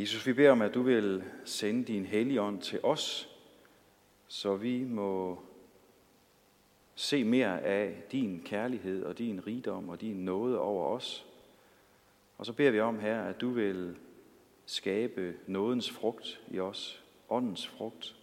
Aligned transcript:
Jesus, 0.00 0.26
vi 0.26 0.32
beder 0.32 0.50
om, 0.50 0.62
at 0.62 0.74
du 0.74 0.82
vil 0.82 1.24
sende 1.44 1.84
din 1.84 2.06
hellige 2.06 2.42
ånd 2.42 2.62
til 2.62 2.80
os, 2.82 3.28
så 4.28 4.56
vi 4.56 4.84
må 4.84 5.42
se 6.94 7.24
mere 7.24 7.60
af 7.60 8.02
din 8.12 8.42
kærlighed 8.44 9.04
og 9.04 9.18
din 9.18 9.46
rigdom 9.46 9.88
og 9.88 10.00
din 10.00 10.24
nåde 10.24 10.60
over 10.60 10.86
os. 10.86 11.26
Og 12.38 12.46
så 12.46 12.52
beder 12.52 12.70
vi 12.70 12.80
om 12.80 12.98
her, 12.98 13.22
at 13.22 13.40
du 13.40 13.50
vil 13.50 13.96
skabe 14.66 15.36
nådens 15.46 15.90
frugt 15.90 16.40
i 16.50 16.60
os, 16.60 17.04
åndens 17.28 17.68
frugt, 17.68 18.16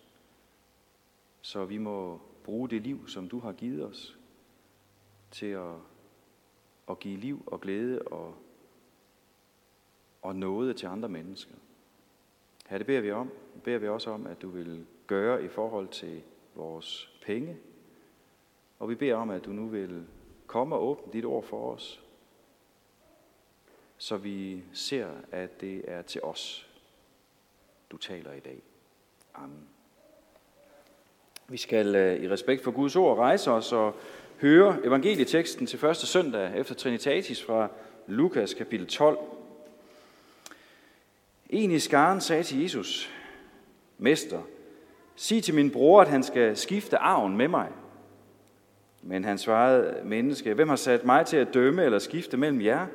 så 1.42 1.66
vi 1.66 1.78
må 1.78 2.22
bruge 2.44 2.70
det 2.70 2.82
liv, 2.82 3.08
som 3.08 3.30
du 3.30 3.40
har 3.40 3.54
givet 3.54 3.86
os, 3.86 4.18
til 5.32 5.46
at, 5.46 5.76
at 6.90 7.00
give 7.00 7.18
liv 7.18 7.44
og 7.46 7.62
glæde 7.62 8.02
og, 8.02 8.36
og 10.22 10.36
nåde 10.36 10.74
til 10.74 10.86
andre 10.86 11.10
mennesker. 11.10 11.54
Her 12.68 12.78
det 12.78 12.88
beder 12.88 13.02
vi 13.02 13.12
om. 13.12 13.32
Det 13.54 13.64
beder 13.64 13.78
vi 13.78 13.88
også 13.88 14.10
om, 14.10 14.28
at 14.28 14.42
du 14.42 14.50
vil 14.50 14.86
gøre 15.08 15.44
i 15.44 15.48
forhold 15.48 15.88
til 15.88 16.22
vores 16.56 17.12
penge. 17.22 17.58
Og 18.80 18.90
vi 18.90 18.96
beder 18.96 19.16
om, 19.16 19.30
at 19.30 19.46
du 19.46 19.50
nu 19.50 19.68
vil 19.68 20.06
komme 20.48 20.76
og 20.76 20.88
åbne 20.88 21.14
dit 21.14 21.26
ord 21.26 21.44
for 21.44 21.74
os, 21.74 22.04
så 23.98 24.18
vi 24.18 24.64
ser, 24.74 25.08
at 25.32 25.62
det 25.62 25.82
er 25.88 26.02
til 26.02 26.24
os, 26.24 26.70
du 27.92 27.98
taler 27.98 28.34
i 28.34 28.40
dag. 28.40 28.62
Amen. 29.34 29.68
Vi 31.48 31.58
skal 31.58 31.96
øh, 31.96 32.24
i 32.24 32.30
respekt 32.30 32.64
for 32.64 32.72
Guds 32.72 32.96
ord 32.96 33.18
rejse 33.18 33.52
os 33.52 33.74
og 33.74 33.96
høre 34.42 34.86
evangelieteksten 34.86 35.68
til 35.68 35.80
første 35.80 36.08
søndag 36.08 36.58
efter 36.58 36.76
Trinitatis 36.76 37.44
fra 37.44 37.70
Lukas 38.08 38.54
kapitel 38.54 38.88
12. 38.88 39.18
En 41.50 41.72
i 41.72 41.80
skaren 41.80 42.22
sagde 42.22 42.44
til 42.44 42.62
Jesus, 42.62 43.14
Mester, 43.98 44.42
sig 45.16 45.44
til 45.44 45.56
min 45.56 45.72
bror, 45.72 46.02
at 46.02 46.08
han 46.08 46.24
skal 46.24 46.58
skifte 46.58 46.98
arven 46.98 47.38
med 47.38 47.48
mig. 47.48 47.70
Men 49.02 49.24
han 49.24 49.38
svarede, 49.38 49.96
menneske, 50.04 50.54
hvem 50.54 50.70
har 50.70 50.76
sat 50.76 51.06
mig 51.06 51.26
til 51.26 51.38
at 51.38 51.54
dømme 51.54 51.84
eller 51.84 52.00
skifte 52.00 52.38
mellem 52.38 52.62
jer? 52.62 52.88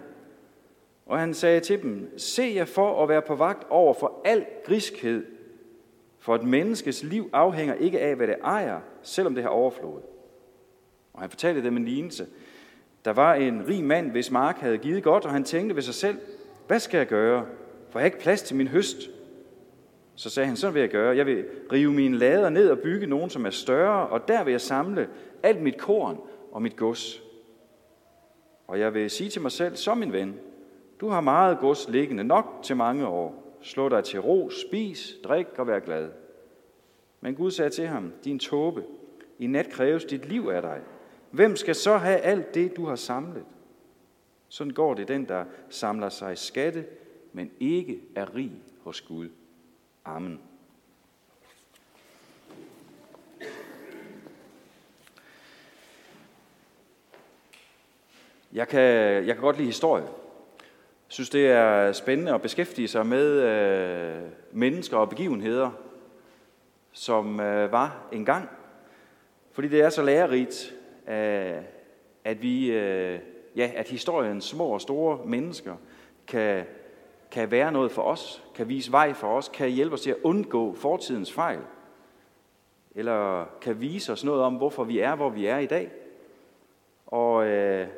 Og 1.06 1.18
han 1.18 1.34
sagde 1.34 1.60
til 1.60 1.82
dem, 1.82 2.18
se 2.18 2.52
jer 2.54 2.64
for 2.64 3.02
at 3.02 3.08
være 3.08 3.22
på 3.22 3.34
vagt 3.34 3.66
over 3.70 3.94
for 3.94 4.20
al 4.24 4.46
griskhed, 4.64 5.26
for 6.18 6.34
et 6.34 6.42
menneskes 6.42 7.02
liv 7.02 7.30
afhænger 7.32 7.74
ikke 7.74 8.00
af, 8.00 8.16
hvad 8.16 8.26
det 8.26 8.36
ejer, 8.44 8.80
selvom 9.02 9.34
det 9.34 9.42
har 9.42 9.50
overflod. 9.50 10.00
Og 11.12 11.20
han 11.20 11.30
fortalte 11.30 11.62
dem 11.62 11.76
en 11.76 11.84
lignelse. 11.84 12.26
Der 13.04 13.12
var 13.12 13.34
en 13.34 13.68
rig 13.68 13.84
mand, 13.84 14.10
hvis 14.10 14.30
mark 14.30 14.56
havde 14.56 14.78
givet 14.78 15.02
godt, 15.02 15.24
og 15.24 15.30
han 15.30 15.44
tænkte 15.44 15.76
ved 15.76 15.82
sig 15.82 15.94
selv, 15.94 16.18
hvad 16.66 16.80
skal 16.80 16.98
jeg 16.98 17.06
gøre? 17.06 17.46
For 17.92 17.98
jeg 17.98 18.02
har 18.04 18.06
ikke 18.06 18.18
plads 18.18 18.42
til 18.42 18.56
min 18.56 18.68
høst. 18.68 19.10
Så 20.14 20.30
sagde 20.30 20.46
han, 20.46 20.56
sådan 20.56 20.74
vil 20.74 20.80
jeg 20.80 20.90
gøre. 20.90 21.16
Jeg 21.16 21.26
vil 21.26 21.44
rive 21.72 21.92
mine 21.92 22.18
lader 22.18 22.48
ned 22.48 22.70
og 22.70 22.78
bygge 22.78 23.06
nogen, 23.06 23.30
som 23.30 23.46
er 23.46 23.50
større, 23.50 24.08
og 24.08 24.28
der 24.28 24.44
vil 24.44 24.50
jeg 24.50 24.60
samle 24.60 25.08
alt 25.42 25.62
mit 25.62 25.78
korn 25.78 26.20
og 26.52 26.62
mit 26.62 26.76
gods. 26.76 27.22
Og 28.66 28.80
jeg 28.80 28.94
vil 28.94 29.10
sige 29.10 29.30
til 29.30 29.42
mig 29.42 29.52
selv, 29.52 29.76
som 29.76 29.98
min 29.98 30.12
ven, 30.12 30.38
du 31.00 31.08
har 31.08 31.20
meget 31.20 31.58
gods 31.58 31.88
liggende 31.88 32.24
nok 32.24 32.46
til 32.62 32.76
mange 32.76 33.06
år. 33.06 33.56
Slå 33.62 33.88
dig 33.88 34.04
til 34.04 34.20
ro, 34.20 34.50
spis, 34.50 35.16
drik 35.24 35.46
og 35.58 35.66
vær 35.66 35.78
glad. 35.78 36.10
Men 37.20 37.34
Gud 37.34 37.50
sagde 37.50 37.70
til 37.70 37.86
ham, 37.86 38.12
din 38.24 38.38
tåbe, 38.38 38.84
i 39.38 39.46
nat 39.46 39.68
kræves 39.68 40.04
dit 40.04 40.28
liv 40.28 40.48
af 40.52 40.62
dig. 40.62 40.80
Hvem 41.30 41.56
skal 41.56 41.74
så 41.74 41.96
have 41.96 42.18
alt 42.18 42.54
det, 42.54 42.76
du 42.76 42.86
har 42.86 42.96
samlet? 42.96 43.44
Sådan 44.48 44.72
går 44.72 44.94
det 44.94 45.08
den, 45.08 45.24
der 45.28 45.44
samler 45.68 46.08
sig 46.08 46.38
skatte, 46.38 46.84
men 47.32 47.50
ikke 47.60 48.00
er 48.14 48.34
rig 48.34 48.52
hos 48.84 49.00
Gud. 49.00 49.28
Amen. 50.04 50.40
Jeg 58.52 58.68
kan, 58.68 58.80
jeg 59.26 59.34
kan 59.34 59.40
godt 59.40 59.56
lide 59.56 59.66
historie. 59.66 60.02
Jeg 60.02 61.14
synes, 61.14 61.30
det 61.30 61.46
er 61.46 61.92
spændende 61.92 62.34
at 62.34 62.42
beskæftige 62.42 62.88
sig 62.88 63.06
med 63.06 63.26
øh, 63.26 64.22
mennesker 64.52 64.96
og 64.96 65.08
begivenheder, 65.08 65.70
som 66.92 67.40
øh, 67.40 67.72
var 67.72 68.08
engang. 68.12 68.48
Fordi 69.52 69.68
det 69.68 69.80
er 69.80 69.90
så 69.90 70.02
lærerigt, 70.02 70.74
øh, 71.08 71.62
at 72.24 72.42
vi, 72.42 72.72
øh, 72.72 73.18
ja, 73.56 73.70
at 73.74 73.88
historiens 73.88 74.44
små 74.44 74.68
og 74.68 74.80
store 74.80 75.26
mennesker 75.26 75.76
kan, 76.26 76.64
kan 77.32 77.50
være 77.50 77.72
noget 77.72 77.92
for 77.92 78.02
os, 78.02 78.42
kan 78.54 78.68
vise 78.68 78.92
vej 78.92 79.12
for 79.12 79.36
os, 79.36 79.48
kan 79.48 79.70
hjælpe 79.70 79.94
os 79.94 80.00
til 80.00 80.10
at 80.10 80.16
undgå 80.22 80.74
fortidens 80.74 81.32
fejl, 81.32 81.60
eller 82.94 83.44
kan 83.60 83.80
vise 83.80 84.12
os 84.12 84.24
noget 84.24 84.42
om, 84.42 84.54
hvorfor 84.54 84.84
vi 84.84 84.98
er, 84.98 85.14
hvor 85.14 85.30
vi 85.30 85.46
er 85.46 85.58
i 85.58 85.66
dag, 85.66 85.90
og 87.06 87.46
øh, 87.46 87.88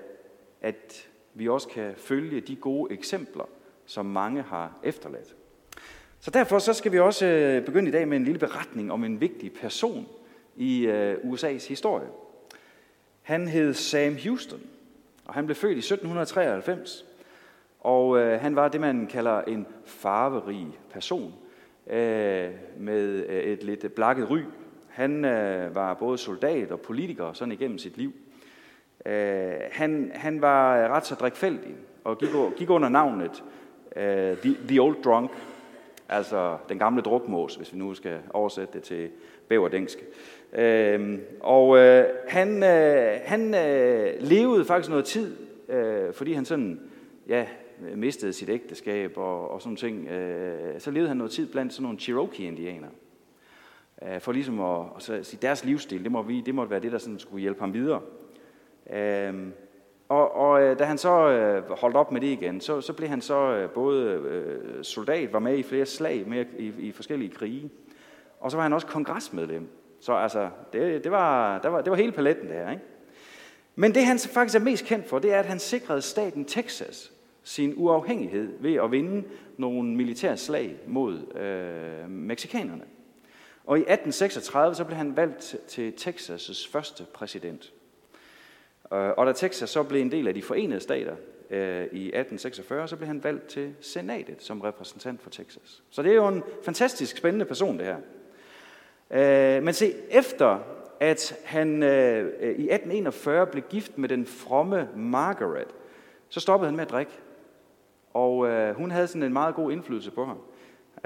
at 0.61 1.09
vi 1.35 1.49
også 1.49 1.69
kan 1.69 1.95
følge 1.97 2.41
de 2.41 2.57
gode 2.57 2.93
eksempler, 2.93 3.45
som 3.87 4.07
mange 4.07 4.43
har 4.43 4.79
efterladt. 4.83 5.35
Så 6.21 6.31
derfor 6.31 6.59
så 6.59 6.73
skal 6.73 6.93
vi 6.93 6.99
også 6.99 7.27
øh, 7.27 7.65
begynde 7.65 7.89
i 7.89 7.93
dag 7.93 8.09
med 8.09 8.17
en 8.17 8.25
lille 8.25 8.39
beretning 8.39 8.93
om 8.93 9.05
en 9.05 9.21
vigtig 9.21 9.53
person 9.53 10.07
i 10.57 10.87
øh, 10.87 11.15
USA's 11.15 11.69
historie. 11.69 12.09
Han 13.23 13.49
hed 13.49 13.75
Sam 13.75 14.17
Houston, 14.25 14.61
og 15.25 15.35
han 15.35 15.47
blev 15.47 15.57
født 15.57 15.77
i 15.77 15.79
1793. 15.79 17.05
Og 17.85 18.19
øh, 18.19 18.41
han 18.41 18.57
var 18.57 18.69
det, 18.69 18.81
man 18.81 19.07
kalder 19.07 19.41
en 19.41 19.67
farverig 19.85 20.79
person 20.91 21.35
øh, 21.87 22.51
med 22.79 23.27
øh, 23.29 23.43
et 23.43 23.65
lidt 23.65 23.95
blakket 23.95 24.31
ry. 24.31 24.41
Han 24.89 25.25
øh, 25.25 25.75
var 25.75 25.95
både 25.95 26.19
soldat 26.19 26.73
og 26.73 26.81
politiker 26.81 27.33
sådan 27.33 27.53
igennem 27.53 27.79
sit 27.79 27.97
liv. 27.97 28.13
Øh, 29.07 29.53
han, 29.71 30.11
han 30.15 30.41
var 30.41 30.89
ret 30.89 31.07
så 31.07 31.15
drikfældig 31.15 31.75
og 32.05 32.19
gik, 32.19 32.29
gik 32.57 32.71
under 32.71 32.89
navnet 32.89 33.45
øh, 33.97 34.37
the, 34.37 34.57
the 34.69 34.81
Old 34.81 35.03
Drunk, 35.05 35.31
altså 36.09 36.57
den 36.69 36.79
gamle 36.79 37.03
drukmås, 37.03 37.57
hvis 37.57 37.73
vi 37.73 37.79
nu 37.79 37.95
skal 37.95 38.19
oversætte 38.31 38.73
det 38.73 38.83
til 38.83 39.11
bæverdængsk. 39.49 39.99
Øh, 40.53 41.19
og 41.41 41.79
øh, 41.79 42.05
han, 42.29 42.63
øh, 42.63 43.19
han 43.25 43.55
øh, 43.55 44.15
levede 44.21 44.65
faktisk 44.65 44.91
noget 44.91 45.05
tid, 45.05 45.37
øh, 45.69 46.13
fordi 46.13 46.33
han 46.33 46.45
sådan, 46.45 46.81
ja, 47.29 47.47
mistede 47.81 48.33
sit 48.33 48.49
ægteskab 48.49 49.17
og, 49.17 49.51
og 49.51 49.63
sådan 49.63 49.77
ting. 49.77 50.09
Øh, 50.09 50.81
så 50.81 50.91
levede 50.91 51.09
han 51.09 51.17
noget 51.17 51.33
tid 51.33 51.47
blandt 51.47 51.73
sådan 51.73 51.83
nogle 51.83 51.99
Cherokee-indianer. 51.99 52.89
Øh, 54.03 54.21
for 54.21 54.33
ligesom 54.33 54.61
at, 54.61 55.11
at 55.11 55.27
sige, 55.27 55.39
deres 55.43 55.65
livsstil, 55.65 56.05
det, 56.05 56.13
må 56.13 56.23
vi, 56.23 56.41
det 56.41 56.55
måtte 56.55 56.71
være 56.71 56.81
det, 56.81 56.93
der 56.93 56.99
sådan 56.99 57.19
skulle 57.19 57.41
hjælpe 57.41 57.61
ham 57.61 57.75
videre. 57.75 58.01
Øh, 58.93 59.49
og, 60.09 60.35
og 60.35 60.63
øh, 60.63 60.79
da 60.79 60.85
han 60.85 60.99
så 60.99 61.29
øh, 61.29 61.71
holdt 61.71 61.97
op 61.97 62.13
med 62.13 62.21
det 62.21 62.27
igen, 62.27 62.61
så, 62.61 62.81
så 62.81 62.93
blev 62.93 63.09
han 63.09 63.21
så 63.21 63.55
øh, 63.55 63.71
både 63.71 64.05
øh, 64.05 64.85
soldat, 64.85 65.33
var 65.33 65.39
med 65.39 65.59
i 65.59 65.63
flere 65.63 65.87
slag 65.87 66.29
med, 66.29 66.45
i, 66.59 66.73
i 66.79 66.93
forskellige 66.93 67.31
krige, 67.31 67.71
og 68.41 68.51
så 68.51 68.57
var 68.57 68.63
han 68.63 68.73
også 68.73 68.87
kongresmedlem. 68.87 69.69
Så 70.01 70.13
altså, 70.13 70.49
det, 70.73 71.05
det, 71.05 71.13
var, 71.13 71.59
der 71.59 71.69
var, 71.69 71.81
det 71.81 71.91
var 71.91 71.97
hele 71.97 72.13
paletten 72.13 72.49
der, 72.49 72.71
ikke? 72.71 72.83
Men 73.75 73.95
det 73.95 74.05
han 74.05 74.19
faktisk 74.19 74.61
er 74.61 74.65
mest 74.65 74.85
kendt 74.85 75.09
for, 75.09 75.19
det 75.19 75.33
er, 75.33 75.39
at 75.39 75.47
han 75.47 75.59
sikrede 75.59 76.03
staten 76.03 76.45
Texas 76.45 77.14
sin 77.45 77.75
uafhængighed 77.77 78.53
ved 78.61 78.75
at 78.75 78.91
vinde 78.91 79.25
nogle 79.57 79.89
militære 79.89 80.37
slag 80.37 80.77
mod 80.87 81.37
øh, 81.37 82.11
meksikanerne. 82.11 82.85
Og 83.65 83.79
i 83.79 83.81
1836 83.81 84.75
så 84.75 84.85
blev 84.85 84.97
han 84.97 85.17
valgt 85.17 85.57
til 85.69 85.93
Texas' 86.01 86.71
første 86.73 87.05
præsident. 87.15 87.73
Øh, 88.93 89.11
og 89.17 89.27
da 89.27 89.33
Texas 89.33 89.71
så 89.71 89.83
blev 89.83 90.01
en 90.01 90.13
del 90.13 90.29
af 90.29 90.35
de 90.35 90.43
forenede 90.43 90.81
stater 90.81 91.17
øh, 91.51 91.83
i 91.93 92.07
1846, 92.07 92.89
så 92.89 92.97
blev 92.97 93.07
han 93.07 93.25
valgt 93.25 93.47
til 93.47 93.75
senatet 93.81 94.43
som 94.43 94.61
repræsentant 94.61 95.23
for 95.23 95.31
Texas. 95.31 95.83
Så 95.91 96.03
det 96.03 96.11
er 96.11 96.17
jo 96.17 96.29
en 96.29 96.43
fantastisk 96.65 97.17
spændende 97.17 97.45
person, 97.45 97.79
det 97.79 97.87
her. 97.87 97.97
Øh, 99.11 99.63
men 99.63 99.75
se, 99.75 99.93
efter 100.11 100.59
at 101.01 101.37
han 101.45 101.83
øh, 101.83 102.19
i 102.41 102.71
1841 102.71 103.47
blev 103.47 103.63
gift 103.71 103.99
med 103.99 104.09
den 104.09 104.27
fromme 104.27 104.89
Margaret, 104.97 105.69
så 106.29 106.41
stoppede 106.41 106.69
han 106.69 106.77
med 106.77 106.85
at 106.85 106.91
drikke. 106.91 107.13
Og 108.15 108.47
øh, 108.49 108.77
hun 108.77 108.91
havde 108.91 109.07
sådan 109.07 109.23
en 109.23 109.33
meget 109.33 109.55
god 109.55 109.73
indflydelse 109.73 110.11
på 110.11 110.25
ham. 110.25 110.39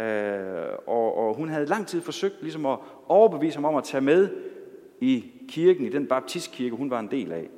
Øh, 0.05 0.69
og, 0.87 1.17
og 1.17 1.35
hun 1.35 1.49
havde 1.49 1.67
lang 1.67 1.87
tid 1.87 2.01
forsøgt 2.01 2.43
ligesom 2.43 2.67
at 2.67 2.79
overbevise 3.09 3.57
ham 3.57 3.65
om 3.65 3.77
at 3.77 3.85
tage 3.85 4.01
med 4.01 4.29
i 5.01 5.25
kirken, 5.49 5.87
i 5.87 5.89
den 5.89 6.07
baptistkirke, 6.07 6.77
hun 6.77 6.91
var 6.91 7.01
en 7.01 7.11
del 7.11 7.33
af. 7.33 7.49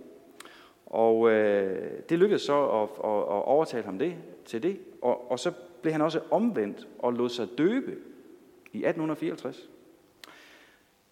Og 0.87 1.31
øh, 1.31 1.91
det 2.09 2.19
lykkedes 2.19 2.43
så 2.43 2.69
at, 2.69 2.83
at, 2.83 3.19
at 3.21 3.45
overtale 3.45 3.85
ham 3.85 3.99
det, 3.99 4.15
til 4.45 4.63
det, 4.63 4.79
og, 5.03 5.31
og 5.31 5.39
så 5.39 5.53
blev 5.83 5.93
han 5.93 6.03
også 6.03 6.21
omvendt 6.31 6.89
og 6.99 7.13
lod 7.13 7.29
sig 7.29 7.49
døbe 7.59 7.91
i 8.73 8.85
1854. 8.85 9.69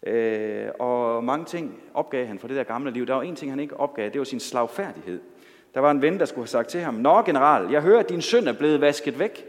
Øh, 0.06 0.68
og 0.78 1.24
mange 1.24 1.44
ting 1.44 1.82
opgav 1.94 2.26
han 2.26 2.38
for 2.38 2.48
det 2.48 2.56
der 2.56 2.64
gamle 2.64 2.90
liv. 2.90 3.06
Der 3.06 3.14
var 3.14 3.22
en 3.22 3.36
ting, 3.36 3.52
han 3.52 3.60
ikke 3.60 3.76
opgav, 3.76 4.10
det 4.10 4.18
var 4.18 4.24
sin 4.24 4.40
slagfærdighed. 4.40 5.20
Der 5.74 5.80
var 5.80 5.90
en 5.90 6.02
ven, 6.02 6.18
der 6.18 6.24
skulle 6.24 6.42
have 6.42 6.48
sagt 6.48 6.68
til 6.68 6.80
ham, 6.80 6.94
Nå 6.94 7.22
general, 7.22 7.70
jeg 7.70 7.82
hører, 7.82 8.00
at 8.00 8.08
din 8.08 8.22
søn 8.22 8.48
er 8.48 8.52
blevet 8.52 8.80
vasket 8.80 9.18
væk. 9.18 9.46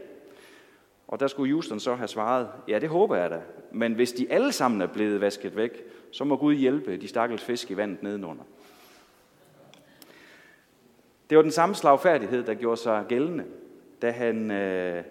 Og 1.08 1.20
der 1.20 1.26
skulle 1.26 1.52
Houston 1.52 1.80
så 1.80 1.94
have 1.94 2.08
svaret, 2.08 2.48
ja, 2.68 2.78
det 2.78 2.88
håber 2.88 3.16
jeg 3.16 3.30
da. 3.30 3.40
Men 3.72 3.94
hvis 3.94 4.12
de 4.12 4.32
alle 4.32 4.52
sammen 4.52 4.80
er 4.80 4.86
blevet 4.86 5.20
vasket 5.20 5.56
væk, 5.56 5.84
så 6.12 6.24
må 6.24 6.36
Gud 6.36 6.54
hjælpe 6.54 6.96
de 6.96 7.08
stakkels 7.08 7.44
fisk 7.44 7.70
i 7.70 7.76
vandet 7.76 8.02
nedenunder. 8.02 8.44
Det 11.30 11.36
var 11.36 11.42
den 11.42 11.52
samme 11.52 11.74
slagfærdighed, 11.74 12.42
der 12.44 12.54
gjorde 12.54 12.76
sig 12.76 13.04
gældende, 13.08 13.44
da, 14.02 14.10
han, 14.10 14.50
øh, 14.50 15.04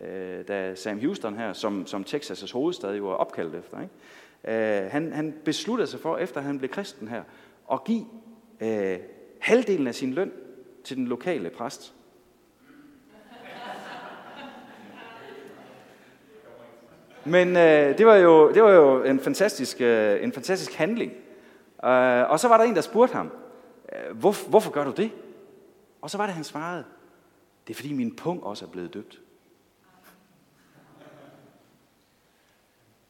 øh, 0.00 0.48
da 0.48 0.74
Sam 0.74 1.00
Houston 1.00 1.36
her, 1.36 1.52
som, 1.52 1.86
som 1.86 2.04
Texas' 2.08 2.52
hovedstad 2.52 2.94
jo 2.94 3.08
er 3.08 3.14
opkaldt 3.14 3.54
efter, 3.54 3.78
ikke? 3.80 4.84
Øh, 4.84 4.90
han, 4.90 5.12
han 5.12 5.34
besluttede 5.44 5.86
sig 5.86 6.00
for, 6.00 6.16
efter 6.16 6.40
han 6.40 6.58
blev 6.58 6.70
kristen 6.70 7.08
her, 7.08 7.22
at 7.72 7.84
give 7.84 8.06
øh, 8.60 8.98
halvdelen 9.46 9.86
af 9.86 9.94
sin 9.94 10.12
løn 10.12 10.32
til 10.84 10.96
den 10.96 11.08
lokale 11.08 11.50
præst. 11.50 11.94
Men 17.24 17.48
øh, 17.48 17.98
det, 17.98 18.06
var 18.06 18.14
jo, 18.14 18.52
det 18.52 18.62
var 18.62 18.70
jo 18.70 19.04
en 19.04 19.20
fantastisk, 19.20 19.80
øh, 19.80 20.22
en 20.22 20.32
fantastisk 20.32 20.72
handling. 20.72 21.12
Øh, 21.84 22.30
og 22.30 22.40
så 22.40 22.48
var 22.48 22.56
der 22.56 22.64
en, 22.64 22.74
der 22.74 22.80
spurgte 22.80 23.14
ham, 23.14 23.30
øh, 23.92 24.16
Hvor, 24.16 24.48
hvorfor 24.48 24.70
gør 24.70 24.84
du 24.84 24.92
det? 24.92 25.10
Og 26.02 26.10
så 26.10 26.18
var 26.18 26.26
det, 26.26 26.34
han 26.34 26.44
svarede, 26.44 26.84
det 27.66 27.74
er 27.74 27.76
fordi 27.76 27.92
min 27.92 28.16
pung 28.16 28.44
også 28.44 28.64
er 28.64 28.68
blevet 28.68 28.94
døbt. 28.94 29.20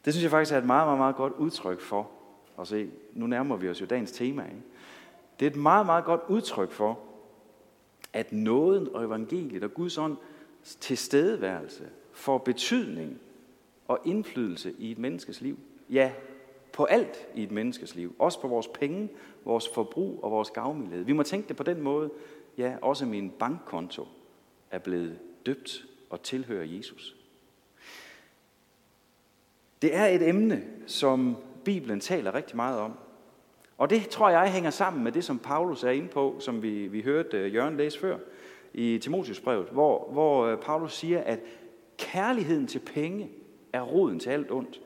Det 0.05 0.13
synes 0.15 0.23
jeg 0.23 0.31
faktisk 0.31 0.55
er 0.55 0.59
et 0.59 0.67
meget, 0.67 0.87
meget, 0.87 0.99
meget 0.99 1.17
godt 1.17 1.33
udtryk 1.33 1.81
for 1.81 2.11
at 2.61 2.69
se. 2.69 2.91
Nu 3.13 3.27
nærmer 3.27 3.57
vi 3.57 3.69
os 3.69 3.81
jo 3.81 3.87
dagens 3.87 4.13
tema. 4.13 4.43
Ikke? 4.43 4.63
Det 5.41 5.47
er 5.47 5.51
et 5.51 5.57
meget, 5.57 5.87
meget 5.87 6.05
godt 6.05 6.21
udtryk 6.29 6.73
for, 6.73 6.99
at 8.13 8.33
nåden 8.33 8.89
og 8.95 9.05
evangeliet 9.05 9.65
og 9.65 9.75
Guds 9.75 9.99
ånd 9.99 10.17
tilstedeværelse 10.81 11.85
får 12.13 12.39
betydning 12.39 13.21
og 13.89 13.99
indflydelse 14.05 14.75
i 14.79 14.91
et 14.91 14.99
menneskes 14.99 15.41
liv. 15.41 15.59
Ja, 15.91 16.13
på 16.73 16.85
alt 16.85 17.27
i 17.35 17.43
et 17.43 17.51
menneskes 17.51 17.95
liv. 17.95 18.15
Også 18.19 18.41
på 18.41 18.49
vores 18.49 18.69
penge, 18.69 19.09
vores 19.45 19.69
forbrug 19.75 20.25
og 20.25 20.31
vores 20.31 20.51
gavmildhed. 20.51 21.05
Vi 21.05 21.13
må 21.13 21.23
tænke 21.23 21.49
det 21.49 21.57
på 21.57 21.63
den 21.63 21.83
måde. 21.83 22.11
Ja, 22.59 22.77
også 22.83 23.07
min 23.07 23.31
bankkonto 23.31 24.09
er 24.71 24.79
blevet 24.79 25.19
døbt 25.47 25.87
og 26.11 26.23
tilhører 26.23 26.65
Jesus. 26.65 27.17
Det 29.83 29.95
er 29.95 30.07
et 30.07 30.29
emne, 30.29 30.65
som 30.87 31.37
Bibelen 31.65 32.01
taler 32.01 32.35
rigtig 32.35 32.57
meget 32.57 32.81
om. 32.81 32.99
Og 33.79 33.91
det 33.91 34.09
tror 34.09 34.31
jeg 34.31 34.53
hænger 34.53 34.71
sammen 34.71 35.05
med 35.05 35.13
det, 35.13 35.25
som 35.25 35.39
Paulus 35.39 35.85
er 35.85 35.91
inde 35.91 36.09
på, 36.09 36.37
som 36.39 36.63
vi, 36.63 36.87
vi 36.87 37.03
hørte 37.03 37.39
øh, 37.39 37.55
Jørgen 37.55 37.77
læse 37.77 37.99
før 37.99 38.19
i 38.75 38.99
Timotiusbrevet, 38.99 39.69
hvor, 39.69 40.09
hvor 40.13 40.47
øh, 40.47 40.59
Paulus 40.59 40.95
siger, 40.95 41.21
at 41.21 41.41
kærligheden 41.99 42.67
til 42.67 42.79
penge 42.79 43.31
er 43.73 43.83
roden 43.83 44.21
til 44.21 44.31
alt 44.31 44.51
ondt. 44.51 44.81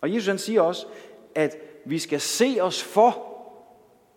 Og 0.00 0.14
Jesus 0.14 0.26
han 0.26 0.38
siger 0.38 0.60
også, 0.60 0.86
at 1.34 1.56
vi 1.84 1.98
skal 1.98 2.20
se 2.20 2.56
os 2.60 2.82
for 2.82 3.36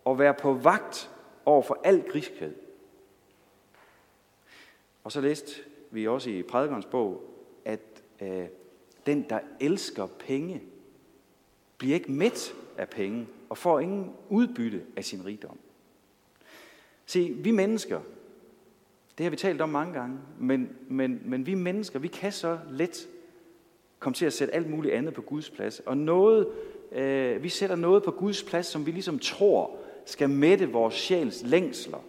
og 0.04 0.18
være 0.18 0.34
på 0.34 0.52
vagt 0.52 1.10
over 1.44 1.62
for 1.62 1.78
al 1.84 2.02
griskhed. 2.02 2.54
Og 5.04 5.12
så 5.12 5.20
læste 5.20 5.52
vi 5.90 6.08
også 6.08 6.30
i 6.30 6.42
prædikernes 6.42 6.86
bog, 6.86 7.22
at 7.64 7.80
øh, 8.20 8.44
den, 9.06 9.26
der 9.30 9.40
elsker 9.60 10.06
penge, 10.06 10.62
bliver 11.78 11.94
ikke 11.94 12.12
mæt 12.12 12.54
af 12.78 12.88
penge 12.88 13.26
og 13.50 13.58
får 13.58 13.80
ingen 13.80 14.12
udbytte 14.28 14.82
af 14.96 15.04
sin 15.04 15.26
rigdom. 15.26 15.58
Se, 17.06 17.36
vi 17.38 17.50
mennesker, 17.50 18.00
det 19.18 19.24
har 19.24 19.30
vi 19.30 19.36
talt 19.36 19.60
om 19.60 19.68
mange 19.68 19.92
gange, 19.92 20.18
men, 20.38 20.68
men, 20.88 21.22
men 21.24 21.46
vi 21.46 21.54
mennesker, 21.54 21.98
vi 21.98 22.08
kan 22.08 22.32
så 22.32 22.58
let 22.70 23.08
komme 23.98 24.14
til 24.14 24.26
at 24.26 24.32
sætte 24.32 24.54
alt 24.54 24.70
muligt 24.70 24.94
andet 24.94 25.14
på 25.14 25.22
Guds 25.22 25.50
plads. 25.50 25.80
Og 25.80 25.96
noget, 25.96 26.48
øh, 26.92 27.42
vi 27.42 27.48
sætter 27.48 27.76
noget 27.76 28.02
på 28.02 28.10
Guds 28.10 28.42
plads, 28.42 28.66
som 28.66 28.86
vi 28.86 28.90
ligesom 28.90 29.18
tror 29.18 29.76
skal 30.06 30.30
mætte 30.30 30.70
vores 30.70 30.94
sjæls 30.94 31.42
længsler. 31.42 32.04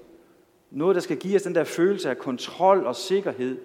Noget, 0.71 0.95
der 0.95 1.01
skal 1.01 1.17
give 1.17 1.35
os 1.35 1.41
den 1.41 1.55
der 1.55 1.63
følelse 1.63 2.09
af 2.09 2.17
kontrol 2.17 2.85
og 2.85 2.95
sikkerhed, 2.95 3.57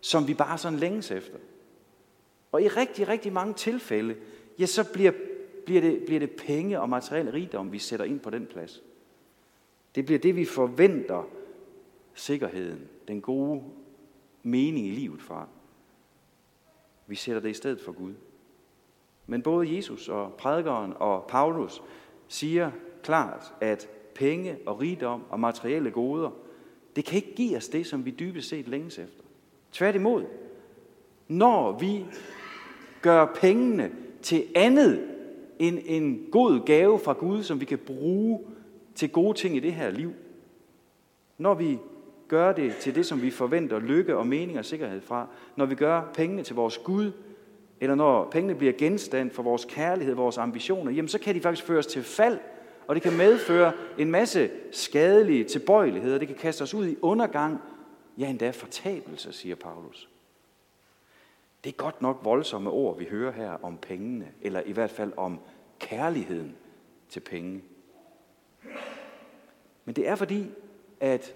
som 0.00 0.28
vi 0.28 0.34
bare 0.34 0.58
sådan 0.58 0.78
længes 0.78 1.10
efter. 1.10 1.38
Og 2.52 2.62
i 2.62 2.68
rigtig, 2.68 3.08
rigtig 3.08 3.32
mange 3.32 3.54
tilfælde, 3.54 4.14
ja, 4.58 4.66
så 4.66 4.92
bliver, 4.92 5.12
bliver, 5.68 5.80
det, 5.80 6.02
bliver 6.06 6.20
det 6.20 6.30
penge 6.30 6.80
og 6.80 6.88
materiel 6.88 7.30
rigdom, 7.32 7.72
vi 7.72 7.78
sætter 7.78 8.06
ind 8.06 8.20
på 8.20 8.30
den 8.30 8.46
plads. 8.46 8.82
Det 9.94 10.04
bliver 10.06 10.18
det, 10.18 10.36
vi 10.36 10.44
forventer 10.44 11.28
sikkerheden, 12.14 12.88
den 13.08 13.20
gode 13.20 13.62
mening 14.42 14.86
i 14.86 14.90
livet 14.90 15.22
fra. 15.22 15.46
Vi 17.06 17.14
sætter 17.14 17.42
det 17.42 17.50
i 17.50 17.54
stedet 17.54 17.80
for 17.80 17.92
Gud. 17.92 18.14
Men 19.26 19.42
både 19.42 19.76
Jesus 19.76 20.08
og 20.08 20.34
prædikeren 20.34 20.92
og 20.96 21.24
Paulus 21.28 21.82
siger 22.28 22.70
klart, 23.02 23.54
at 23.60 23.88
penge 24.14 24.58
og 24.66 24.80
rigdom 24.80 25.22
og 25.30 25.40
materielle 25.40 25.90
goder, 25.90 26.30
det 26.96 27.04
kan 27.04 27.16
ikke 27.16 27.34
give 27.34 27.56
os 27.56 27.68
det, 27.68 27.86
som 27.86 28.04
vi 28.04 28.10
dybest 28.10 28.48
set 28.48 28.68
længes 28.68 28.98
efter. 28.98 29.22
Tværtimod, 29.72 30.24
når 31.28 31.78
vi 31.78 32.06
gør 33.02 33.26
pengene 33.34 33.92
til 34.22 34.44
andet 34.54 35.17
en, 35.58 35.78
en 35.86 36.28
god 36.32 36.66
gave 36.66 36.98
fra 36.98 37.12
Gud, 37.12 37.42
som 37.42 37.60
vi 37.60 37.64
kan 37.64 37.78
bruge 37.78 38.40
til 38.94 39.10
gode 39.10 39.38
ting 39.38 39.56
i 39.56 39.60
det 39.60 39.72
her 39.72 39.90
liv, 39.90 40.12
når 41.38 41.54
vi 41.54 41.78
gør 42.28 42.52
det 42.52 42.76
til 42.76 42.94
det, 42.94 43.06
som 43.06 43.22
vi 43.22 43.30
forventer 43.30 43.78
lykke 43.78 44.16
og 44.16 44.26
mening 44.26 44.58
og 44.58 44.64
sikkerhed 44.64 45.00
fra, 45.00 45.26
når 45.56 45.66
vi 45.66 45.74
gør 45.74 46.02
pengene 46.14 46.42
til 46.42 46.56
vores 46.56 46.78
Gud, 46.78 47.12
eller 47.80 47.94
når 47.94 48.28
pengene 48.30 48.54
bliver 48.54 48.72
genstand 48.72 49.30
for 49.30 49.42
vores 49.42 49.64
kærlighed, 49.64 50.14
vores 50.14 50.38
ambitioner, 50.38 50.92
jamen 50.92 51.08
så 51.08 51.18
kan 51.18 51.34
de 51.34 51.40
faktisk 51.40 51.66
føres 51.66 51.86
til 51.86 52.02
fald, 52.02 52.38
og 52.86 52.94
det 52.94 53.02
kan 53.02 53.16
medføre 53.16 53.72
en 53.98 54.10
masse 54.10 54.50
skadelige 54.70 55.44
tilbøjeligheder. 55.44 56.18
Det 56.18 56.28
kan 56.28 56.36
kaste 56.36 56.62
os 56.62 56.74
ud 56.74 56.86
i 56.86 56.96
undergang, 57.02 57.58
ja 58.18 58.30
endda 58.30 58.50
fortabelse, 58.50 59.32
siger 59.32 59.54
Paulus. 59.54 60.08
Det 61.64 61.72
er 61.72 61.76
godt 61.76 62.02
nok 62.02 62.20
voldsomme 62.22 62.70
ord, 62.70 62.98
vi 62.98 63.04
hører 63.04 63.32
her 63.32 63.50
om 63.64 63.76
pengene, 63.76 64.32
eller 64.42 64.60
i 64.60 64.72
hvert 64.72 64.90
fald 64.90 65.12
om 65.16 65.40
kærligheden 65.78 66.56
til 67.08 67.20
penge. 67.20 67.62
Men 69.84 69.96
det 69.96 70.08
er 70.08 70.14
fordi, 70.14 70.50
at 71.00 71.34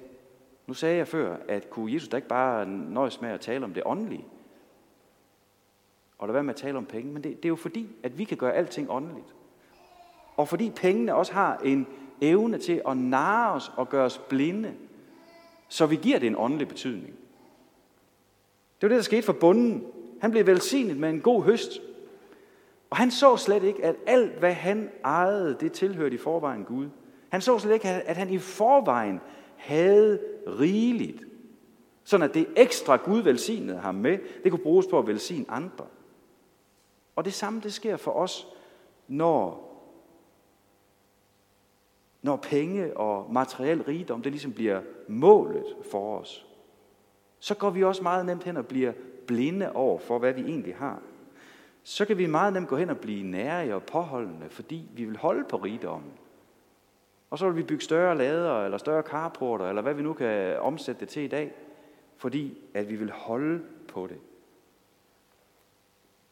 nu 0.67 0.75
sagde 0.75 0.97
jeg 0.97 1.09
før, 1.09 1.37
at 1.49 1.71
kunne 1.71 1.93
Jesus 1.93 2.09
da 2.09 2.17
ikke 2.17 2.29
bare 2.29 2.67
nøjes 2.67 3.21
med 3.21 3.31
at 3.31 3.41
tale 3.41 3.65
om 3.65 3.75
det 3.75 3.83
åndelige? 3.87 4.27
Og 6.19 6.29
lade 6.29 6.35
være 6.35 6.43
med 6.43 6.55
at 6.55 6.61
tale 6.61 6.79
om 6.79 6.87
penge. 6.87 7.13
Men 7.13 7.25
det, 7.25 7.37
det 7.37 7.45
er 7.45 7.49
jo 7.49 7.57
fordi, 7.57 7.89
at 8.03 8.19
vi 8.19 8.25
kan 8.25 8.37
gøre 8.37 8.55
alting 8.55 8.91
åndeligt. 8.91 9.35
Og 10.37 10.49
fordi 10.49 10.71
pengene 10.71 11.15
også 11.15 11.33
har 11.33 11.57
en 11.57 11.87
evne 12.21 12.59
til 12.59 12.83
at 12.89 12.97
narre 12.97 13.55
os 13.55 13.73
og 13.77 13.89
gøre 13.89 14.05
os 14.05 14.19
blinde, 14.19 14.75
så 15.69 15.87
vi 15.87 15.97
giver 15.97 16.19
det 16.19 16.27
en 16.27 16.37
åndelig 16.37 16.69
betydning. 16.69 17.15
Det 18.81 18.83
var 18.83 18.89
det, 18.89 18.97
der 18.97 19.03
skete 19.03 19.23
for 19.23 19.33
bunden. 19.33 19.92
Han 20.23 20.31
blev 20.31 20.47
velsignet 20.47 20.97
med 20.97 21.11
en 21.11 21.21
god 21.21 21.43
høst. 21.43 21.81
Og 22.91 22.97
han 22.97 23.11
så 23.11 23.37
slet 23.37 23.63
ikke, 23.63 23.85
at 23.85 23.97
alt, 24.07 24.33
hvad 24.39 24.53
han 24.53 24.91
ejede, 25.05 25.57
det 25.61 25.73
tilhørte 25.73 26.15
i 26.15 26.19
forvejen 26.19 26.65
Gud. 26.65 26.89
Han 27.29 27.41
så 27.41 27.59
slet 27.59 27.75
ikke, 27.75 27.89
at 27.89 28.17
han 28.17 28.31
i 28.31 28.39
forvejen 28.39 29.21
havde 29.57 30.21
rigeligt. 30.47 31.23
Sådan 32.05 32.29
at 32.29 32.35
det 32.35 32.47
ekstra 32.57 32.97
Gud 32.97 33.23
velsignede 33.23 33.79
ham 33.79 33.95
med, 33.95 34.19
det 34.43 34.53
kunne 34.53 34.63
bruges 34.63 34.87
på 34.87 34.99
at 34.99 35.07
velsigne 35.07 35.45
andre. 35.49 35.87
Og 37.17 37.25
det 37.25 37.35
samme, 37.35 37.61
det 37.61 37.73
sker 37.73 37.97
for 37.97 38.13
os, 38.13 38.49
når, 39.09 39.73
når 42.23 42.37
penge 42.37 42.97
og 42.97 43.33
materiel 43.33 43.83
rigdom, 43.83 44.23
det 44.23 44.33
ligesom 44.33 44.53
bliver 44.53 44.81
målet 45.09 45.65
for 45.91 46.19
os. 46.19 46.47
Så 47.39 47.55
går 47.55 47.71
vi 47.71 47.85
også 47.85 48.03
meget 48.03 48.27
nemt 48.27 48.45
hen 48.45 48.57
og 48.57 48.67
bliver 48.67 48.93
blinde 49.27 49.73
over 49.73 49.99
for, 49.99 50.19
hvad 50.19 50.33
vi 50.33 50.41
egentlig 50.41 50.77
har. 50.77 51.03
Så 51.83 52.05
kan 52.05 52.19
vi 52.19 52.27
meget 52.27 52.53
nemt 52.53 52.69
gå 52.69 52.77
hen 52.77 52.91
og 52.91 52.99
blive 52.99 53.23
nære 53.23 53.75
og 53.75 53.83
påholdende, 53.83 54.51
fordi 54.51 54.89
vi 54.95 55.05
vil 55.05 55.17
holde 55.17 55.45
på 55.49 55.57
rigdommen. 55.57 56.13
Og 57.31 57.39
så 57.39 57.47
vil 57.47 57.57
vi 57.57 57.63
bygge 57.63 57.85
større 57.85 58.19
lader, 58.19 58.65
eller 58.65 58.79
større 58.79 59.03
carporter, 59.03 59.69
eller 59.69 59.83
hvad 59.83 59.95
vi 59.95 60.03
nu 60.03 60.13
kan 60.13 60.59
omsætte 60.61 61.01
det 61.01 61.09
til 61.09 61.23
i 61.23 61.29
dag, 61.29 61.53
fordi 62.17 62.59
at 62.75 62.89
vi 62.89 62.97
vil 62.97 63.11
holde 63.11 63.63
på 63.89 64.07
det. 64.07 64.19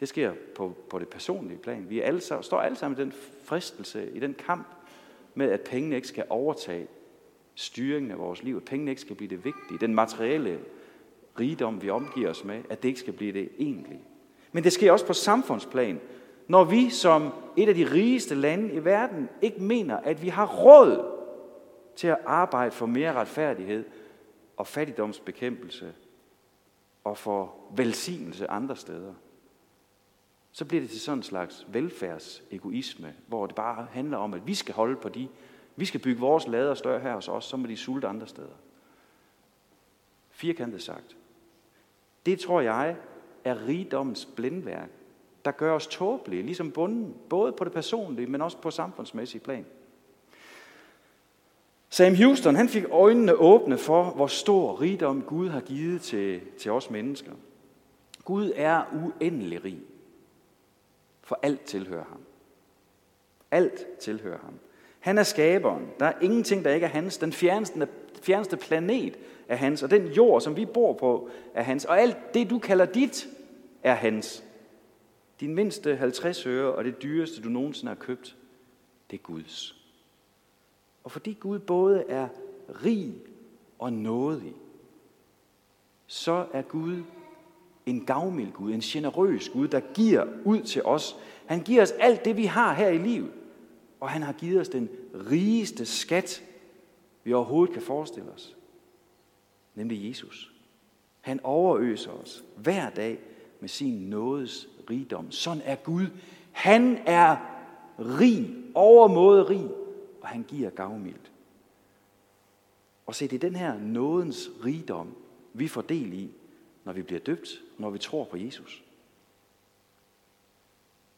Det 0.01 0.09
sker 0.09 0.33
på, 0.57 0.77
på 0.91 0.99
det 0.99 1.09
personlige 1.09 1.59
plan. 1.59 1.91
Vi 1.91 2.01
er 2.01 2.07
alle, 2.07 2.21
står 2.21 2.61
alle 2.61 2.77
sammen 2.77 2.99
i 2.99 3.03
den 3.03 3.13
fristelse, 3.45 4.11
i 4.11 4.21
den 4.21 4.35
kamp 4.35 4.67
med, 5.35 5.51
at 5.51 5.61
pengene 5.61 5.97
ikke 5.97 6.09
skal 6.09 6.25
overtage 6.29 6.87
styringen 7.55 8.11
af 8.11 8.19
vores 8.19 8.43
liv, 8.43 8.57
at 8.57 8.65
pengene 8.65 8.91
ikke 8.91 9.01
skal 9.01 9.17
blive 9.17 9.31
det 9.31 9.45
vigtige, 9.45 9.79
den 9.81 9.95
materielle 9.95 10.61
rigdom, 11.41 11.83
vi 11.83 11.91
omgiver 11.91 12.31
os 12.31 12.45
med, 12.45 12.63
at 12.71 12.83
det 12.83 12.89
ikke 12.89 13.01
skal 13.01 13.13
blive 13.13 13.33
det 13.33 13.49
egentlige. 13.59 14.01
Men 14.53 14.65
det 14.65 14.73
sker 14.73 14.93
også 14.93 15.07
på 15.07 15.13
samfundsplan, 15.13 16.01
når 16.49 16.65
vi 16.65 16.91
som 16.91 17.33
et 17.57 17.69
af 17.69 17.75
de 17.75 17.91
rigeste 17.91 18.35
lande 18.35 18.73
i 18.73 18.85
verden 18.85 19.29
ikke 19.43 19.63
mener, 19.63 19.97
at 19.97 20.23
vi 20.23 20.29
har 20.29 20.47
råd 20.47 21.21
til 21.97 22.07
at 22.07 22.19
arbejde 22.27 22.71
for 22.71 22.87
mere 22.87 23.13
retfærdighed 23.13 23.85
og 24.57 24.67
fattigdomsbekæmpelse 24.67 25.93
og 27.05 27.19
for 27.19 27.55
velsignelse 27.77 28.51
andre 28.51 28.77
steder, 28.77 29.15
så 30.53 30.65
bliver 30.65 30.81
det 30.81 30.91
til 30.91 31.01
sådan 31.01 31.19
en 31.19 31.23
slags 31.23 31.67
velfærdsegoisme, 31.69 33.15
hvor 33.27 33.47
det 33.47 33.55
bare 33.55 33.87
handler 33.93 34.19
om, 34.19 34.35
at 34.35 34.47
vi 34.47 34.55
skal 34.55 34.75
holde 34.75 34.97
på 34.97 35.09
de, 35.09 35.29
vi 35.77 35.85
skal 35.85 36.01
bygge 36.01 36.21
vores 36.21 36.47
lader 36.47 36.75
større 36.75 37.01
her 37.01 37.15
hos 37.15 37.29
os, 37.29 37.45
så 37.45 37.57
må 37.57 37.67
de 37.67 37.77
sulte 37.77 38.09
andre 38.09 38.27
steder. 38.27 38.57
Firkantet 40.31 40.83
sagt. 40.83 41.17
Det 42.27 42.41
tror 42.41 42.61
jeg 42.61 42.97
er 43.45 43.67
rigdommens 43.69 44.29
blindværk, 44.37 44.91
der 45.45 45.51
gør 45.51 45.73
os 45.73 45.87
tåbelige, 45.87 46.43
ligesom 46.43 46.71
bunden, 46.71 47.15
både 47.29 47.53
på 47.53 47.65
det 47.65 47.73
personlige, 47.73 48.27
men 48.27 48.43
også 48.43 48.57
på 48.57 48.71
samfundsmæssige 48.71 49.41
plan. 49.41 49.67
Sam 51.91 52.17
Houston 52.17 52.57
han 52.57 52.69
fik 52.69 52.85
øjnene 52.91 53.35
åbne 53.35 53.79
for, 53.79 54.05
hvor 54.05 54.27
stor 54.27 54.81
rigdom 54.81 55.23
Gud 55.23 55.49
har 55.49 55.61
givet 55.61 56.03
til, 56.03 56.41
til 56.59 56.71
os 56.71 56.91
mennesker. 56.91 57.33
Gud 58.25 58.53
er 58.57 58.83
uendelig 58.93 59.65
rig, 59.65 59.79
for 61.23 61.39
alt 61.43 61.61
tilhører 61.61 62.05
ham. 62.05 62.21
Alt 63.51 63.87
tilhører 63.99 64.39
ham. 64.45 64.55
Han 65.01 65.19
er 65.19 65.23
skaberen. 65.23 65.89
Der 66.01 66.07
er 66.07 66.13
ingenting, 66.21 66.65
der 66.65 66.71
ikke 66.71 66.87
er 66.87 66.91
hans. 66.91 67.19
Den 67.19 67.33
fjerneste, 67.33 67.89
fjerneste 68.23 68.57
planet 68.57 69.19
er 69.51 69.57
hans, 69.57 69.83
og 69.83 69.91
den 69.91 70.07
jord, 70.07 70.41
som 70.41 70.57
vi 70.57 70.67
bor 70.67 70.93
på, 70.93 71.29
er 71.55 71.63
hans. 71.63 71.85
Og 71.85 72.01
alt 72.01 72.35
det, 72.35 72.51
du 72.51 72.59
kalder 72.59 72.85
dit, 72.85 73.29
er 73.83 73.95
hans. 73.95 74.45
Din 75.41 75.55
mindste 75.55 75.97
50 75.97 76.47
øre 76.47 76.75
og 76.75 76.85
det 76.85 77.03
dyreste, 77.03 77.43
du 77.43 77.49
nogensinde 77.49 77.89
har 77.91 77.97
købt, 77.97 78.37
det 79.11 79.19
er 79.19 79.23
Guds. 79.23 79.77
Og 81.05 81.11
fordi 81.11 81.37
Gud 81.41 81.59
både 81.59 82.05
er 82.09 82.29
rig 82.85 83.15
og 83.79 83.93
nådig, 83.93 84.55
så 86.07 86.47
er 86.53 86.63
Gud 86.63 87.03
en 87.87 88.07
gavmild 88.07 88.53
Gud, 88.53 88.73
en 88.73 88.81
generøs 88.81 89.49
Gud, 89.49 89.69
der 89.69 89.81
giver 89.95 90.27
ud 90.45 90.61
til 90.61 90.83
os. 90.85 91.17
Han 91.47 91.63
giver 91.63 91.83
os 91.83 91.91
alt 91.91 92.25
det, 92.25 92.37
vi 92.37 92.45
har 92.45 92.75
her 92.75 92.89
i 92.89 92.99
livet. 92.99 93.33
Og 94.01 94.09
han 94.11 94.23
har 94.23 94.33
givet 94.33 94.61
os 94.61 94.69
den 94.69 94.89
rigeste 95.31 95.87
skat, 95.87 96.43
vi 97.25 97.33
overhovedet 97.33 97.73
kan 97.73 97.83
forestille 97.83 98.31
os. 98.31 98.57
Nemlig 99.75 100.09
Jesus. 100.09 100.53
Han 101.21 101.41
overøser 101.45 102.11
os 102.11 102.45
hver 102.57 102.91
dag 102.91 103.19
med 103.61 103.69
sin 103.69 104.11
nådes 104.11 104.69
rigdom. 104.91 105.31
Sådan 105.31 105.63
er 105.65 105.77
Gud. 105.77 106.07
Han 106.53 106.99
er 107.07 107.37
rig, 107.99 108.57
overmåde 108.75 109.43
rig, 109.49 109.71
og 110.21 110.29
han 110.29 110.43
giver 110.43 110.71
gavmildt. 110.71 111.33
Og 113.07 113.15
se, 113.15 113.29
det 113.29 113.37
er 113.37 113.49
den 113.49 113.57
her 113.57 113.79
nådens 113.79 114.51
rigdom, 114.65 115.15
vi 115.53 115.69
får 115.69 115.83
del 115.83 116.13
i, 116.13 116.31
når 116.85 116.93
vi 116.93 117.03
bliver 117.03 117.21
døbt, 117.21 117.49
når 117.79 117.91
vi 117.91 117.99
tror 117.99 118.25
på 118.25 118.37
Jesus. 118.37 118.83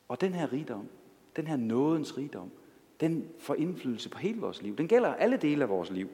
Og 0.08 0.20
den 0.20 0.32
her 0.32 0.52
rigdom, 0.52 0.88
den 1.36 1.46
her 1.46 1.56
nådens 1.56 2.16
rigdom, 2.18 2.50
den 3.00 3.28
får 3.38 3.54
indflydelse 3.54 4.08
på 4.08 4.18
hele 4.18 4.40
vores 4.40 4.62
liv. 4.62 4.76
Den 4.76 4.88
gælder 4.88 5.14
alle 5.14 5.36
dele 5.36 5.62
af 5.62 5.68
vores 5.68 5.90
liv. 5.90 6.08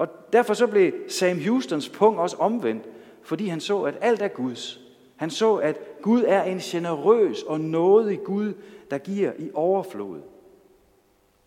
Og 0.00 0.08
derfor 0.32 0.54
så 0.54 0.66
blev 0.66 0.92
Sam 1.08 1.44
Houstons 1.44 1.88
punkt 1.88 2.20
også 2.20 2.36
omvendt, 2.36 2.84
fordi 3.22 3.46
han 3.46 3.60
så, 3.60 3.82
at 3.82 3.94
alt 4.00 4.22
er 4.22 4.28
Guds. 4.28 4.80
Han 5.16 5.30
så, 5.30 5.56
at 5.56 6.02
Gud 6.02 6.24
er 6.26 6.42
en 6.42 6.58
generøs 6.58 7.42
og 7.42 7.60
nådig 7.60 8.20
Gud, 8.24 8.52
der 8.90 8.98
giver 8.98 9.32
i 9.38 9.50
overflod. 9.54 10.20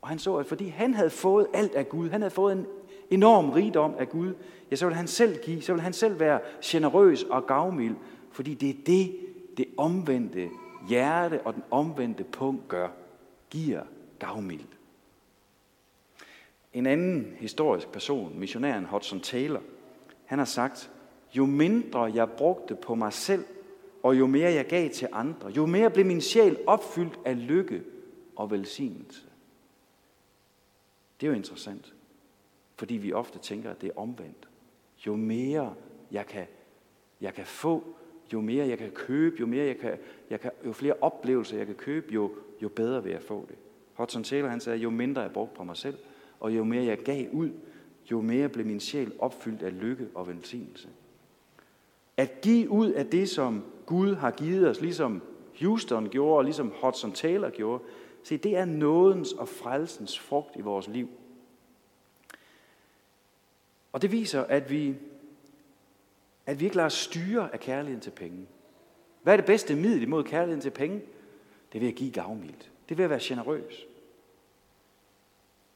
Og 0.02 0.10
han 0.10 0.20
så, 0.20 0.36
at 0.36 0.46
fordi 0.46 0.68
han 0.68 0.94
havde 0.94 1.10
fået 1.10 1.48
alt 1.54 1.76
af 1.76 1.90
Gud, 1.90 2.10
han 2.10 2.22
havde 2.22 2.34
fået 2.34 2.54
en 2.54 2.66
enorm 3.10 3.50
rigdom 3.50 3.94
af 4.00 4.10
Gud, 4.10 4.34
ja, 4.72 4.76
så 4.76 4.86
ville 4.86 4.98
han 4.98 5.08
selv 5.08 5.38
give, 5.44 5.62
så 5.62 5.74
ville 5.74 5.84
han 5.84 5.94
selv 5.94 6.20
være 6.20 6.40
generøs 6.64 7.24
og 7.24 7.48
gavmild, 7.48 7.96
fordi 8.32 8.54
det 8.54 8.70
er 8.70 8.84
det, 8.86 9.16
det 9.58 9.66
omvendte 9.78 10.50
hjerte 10.90 11.42
og 11.46 11.54
den 11.54 11.64
omvendte 11.72 12.24
punkt 12.24 12.68
gør, 12.68 12.88
giver 13.50 13.82
gavmildt. 14.20 14.73
En 16.74 16.86
anden 16.86 17.36
historisk 17.40 17.92
person, 17.92 18.40
missionæren 18.40 18.86
Hudson 18.86 19.20
Taylor, 19.20 19.62
han 20.26 20.38
har 20.38 20.46
sagt, 20.46 20.92
jo 21.34 21.46
mindre 21.46 22.04
jeg 22.04 22.30
brugte 22.30 22.76
på 22.76 22.96
mig 22.96 23.14
selv, 23.14 23.46
og 24.04 24.20
jo 24.20 24.28
mere 24.28 24.52
jeg 24.52 24.66
gav 24.66 24.90
til 24.90 25.08
andre, 25.12 25.50
jo 25.50 25.66
mere 25.66 25.90
blev 25.90 26.06
min 26.06 26.22
sjæl 26.22 26.58
opfyldt 26.68 27.20
af 27.26 27.48
lykke 27.48 27.84
og 28.36 28.52
velsignelse. 28.52 29.22
Det 31.22 31.28
er 31.28 31.32
jo 31.32 31.38
interessant, 31.38 31.94
fordi 32.76 32.94
vi 32.94 33.14
ofte 33.14 33.40
tænker, 33.40 33.72
at 33.72 33.82
det 33.82 33.90
er 33.90 34.00
omvendt. 34.00 34.48
Jo 35.08 35.16
mere 35.16 35.76
jeg 36.12 36.26
kan, 36.26 36.46
jeg 37.22 37.34
kan 37.34 37.46
få, 37.46 37.84
jo 38.34 38.42
mere 38.42 38.68
jeg 38.68 38.78
kan 38.78 38.92
købe, 38.92 39.36
jo, 39.40 39.46
mere 39.46 39.66
jeg 39.66 39.78
kan, 39.78 39.98
jeg 40.30 40.40
kan, 40.40 40.52
jo 40.66 40.72
flere 40.72 40.96
oplevelser 41.02 41.58
jeg 41.58 41.66
kan 41.66 41.76
købe, 41.76 42.14
jo, 42.14 42.32
jo 42.62 42.70
bedre 42.70 43.04
vil 43.04 43.12
jeg 43.12 43.22
få 43.22 43.46
det. 43.50 43.56
Hudson 43.94 44.24
Taylor 44.24 44.50
han 44.50 44.60
sagde, 44.60 44.80
jo 44.80 44.90
mindre 44.90 45.22
jeg 45.22 45.32
brugte 45.32 45.56
på 45.56 45.64
mig 45.64 45.78
selv, 45.78 45.98
og 46.44 46.56
jo 46.56 46.64
mere 46.64 46.86
jeg 46.86 46.98
gav 46.98 47.28
ud, 47.32 47.50
jo 48.12 48.22
mere 48.22 48.50
blev 48.50 48.66
min 48.66 48.80
sjæl 48.80 49.12
opfyldt 49.20 49.64
af 49.64 49.80
lykke 49.82 50.08
og 50.16 50.28
velsignelse. 50.28 50.90
At 52.18 52.42
give 52.42 52.70
ud 52.70 52.92
af 52.92 53.06
det, 53.06 53.30
som 53.30 53.64
Gud 53.86 54.16
har 54.16 54.32
givet 54.32 54.70
os, 54.70 54.82
ligesom 54.82 55.22
Houston 55.60 56.10
gjorde, 56.10 56.38
og 56.38 56.44
ligesom 56.44 56.74
Hudson 56.82 57.12
Taylor 57.12 57.50
gjorde, 57.50 57.84
se, 58.24 58.38
det 58.38 58.58
er 58.58 58.66
nådens 58.66 59.34
og 59.34 59.50
frelsens 59.50 60.20
frugt 60.20 60.56
i 60.56 60.62
vores 60.62 60.88
liv. 60.88 61.10
Og 63.92 64.02
det 64.02 64.12
viser, 64.12 64.44
at 64.44 64.70
vi, 64.70 64.96
at 66.46 66.60
vi 66.60 66.66
ikke 66.66 66.78
lader 66.78 66.90
styre 66.90 67.54
af 67.54 67.60
kærligheden 67.60 68.02
til 68.02 68.12
penge. 68.12 68.48
Hvad 69.24 69.34
er 69.34 69.38
det 69.38 69.46
bedste 69.46 69.76
middel 69.76 70.02
imod 70.02 70.24
kærligheden 70.24 70.62
til 70.62 70.70
penge? 70.70 71.02
Det 71.72 71.78
er 71.78 71.80
ved 71.80 71.88
at 71.88 71.96
give 71.96 72.12
gavmildt. 72.12 72.72
Det 72.90 72.96
er 72.96 72.96
ved 72.96 73.04
at 73.04 73.10
være 73.10 73.20
generøs. 73.22 73.88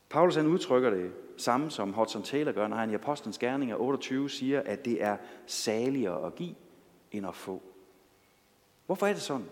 Paulus 0.10 0.36
han 0.36 0.48
udtrykker 0.48 0.90
det 0.90 1.12
samme 1.38 1.72
som 1.72 1.94
Hudson 1.94 2.24
Taylor 2.24 2.52
gør, 2.52 2.68
når 2.68 2.78
han 2.78 2.92
i 2.92 2.94
Apostlenes 2.94 3.38
Gerninger 3.38 3.76
28 3.76 4.30
siger, 4.30 4.62
at 4.66 4.86
det 4.86 5.04
er 5.04 5.18
saligere 5.46 6.26
at 6.26 6.36
give, 6.36 6.56
end 7.12 7.28
at 7.28 7.36
få. 7.36 7.62
Hvorfor 8.86 9.08
er 9.08 9.14
det 9.14 9.22
sådan? 9.22 9.46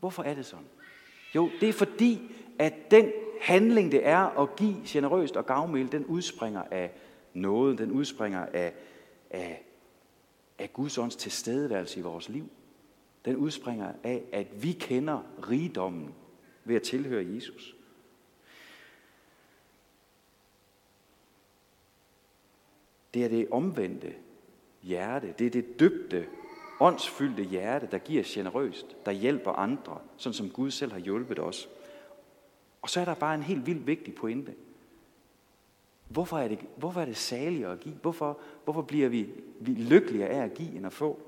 Hvorfor 0.00 0.22
er 0.22 0.34
det 0.34 0.46
sådan? 0.46 0.66
Jo, 1.34 1.50
det 1.60 1.68
er 1.68 1.72
fordi, 1.72 2.20
at 2.58 2.90
den 2.90 3.12
handling, 3.40 3.92
det 3.92 4.06
er 4.06 4.40
at 4.42 4.56
give 4.56 4.76
generøst 4.86 5.36
og 5.36 5.46
gavmild, 5.46 5.88
den 5.88 6.06
udspringer 6.06 6.62
af 6.70 6.92
noget, 7.34 7.78
den 7.78 7.90
udspringer 7.90 8.46
af, 8.46 8.74
af, 9.30 9.64
af 10.58 10.72
Guds 10.72 10.98
ånds 10.98 11.16
tilstedeværelse 11.16 12.00
i 12.00 12.02
vores 12.02 12.28
liv. 12.28 12.48
Den 13.24 13.36
udspringer 13.36 13.92
af, 14.04 14.22
at 14.32 14.62
vi 14.62 14.72
kender 14.72 15.22
rigdommen 15.50 16.14
ved 16.64 16.76
at 16.76 16.82
tilhøre 16.82 17.26
Jesus. 17.34 17.76
Det 23.14 23.24
er 23.24 23.28
det 23.28 23.48
omvendte 23.50 24.14
hjerte. 24.82 25.34
Det 25.38 25.46
er 25.46 25.50
det 25.50 25.80
dybte, 25.80 26.26
åndsfyldte 26.80 27.44
hjerte, 27.44 27.88
der 27.90 27.98
giver 27.98 28.22
generøst, 28.26 28.96
der 29.06 29.12
hjælper 29.12 29.50
andre, 29.52 29.98
sådan 30.16 30.34
som 30.34 30.50
Gud 30.50 30.70
selv 30.70 30.92
har 30.92 30.98
hjulpet 30.98 31.38
os. 31.38 31.68
Og 32.82 32.90
så 32.90 33.00
er 33.00 33.04
der 33.04 33.14
bare 33.14 33.34
en 33.34 33.42
helt 33.42 33.66
vildt 33.66 33.86
vigtig 33.86 34.14
pointe. 34.14 34.54
Hvorfor 36.08 36.38
er 36.38 36.48
det, 36.48 36.58
hvorfor 36.76 37.00
er 37.00 37.04
det 37.04 37.16
saligere 37.16 37.72
at 37.72 37.80
give? 37.80 37.94
Hvorfor, 37.94 38.38
hvorfor 38.64 38.82
bliver 38.82 39.08
vi, 39.08 39.28
vi 39.60 39.70
lykkeligere 39.70 40.28
af 40.28 40.44
at 40.44 40.54
give 40.54 40.76
end 40.76 40.86
at 40.86 40.92
få? 40.92 41.20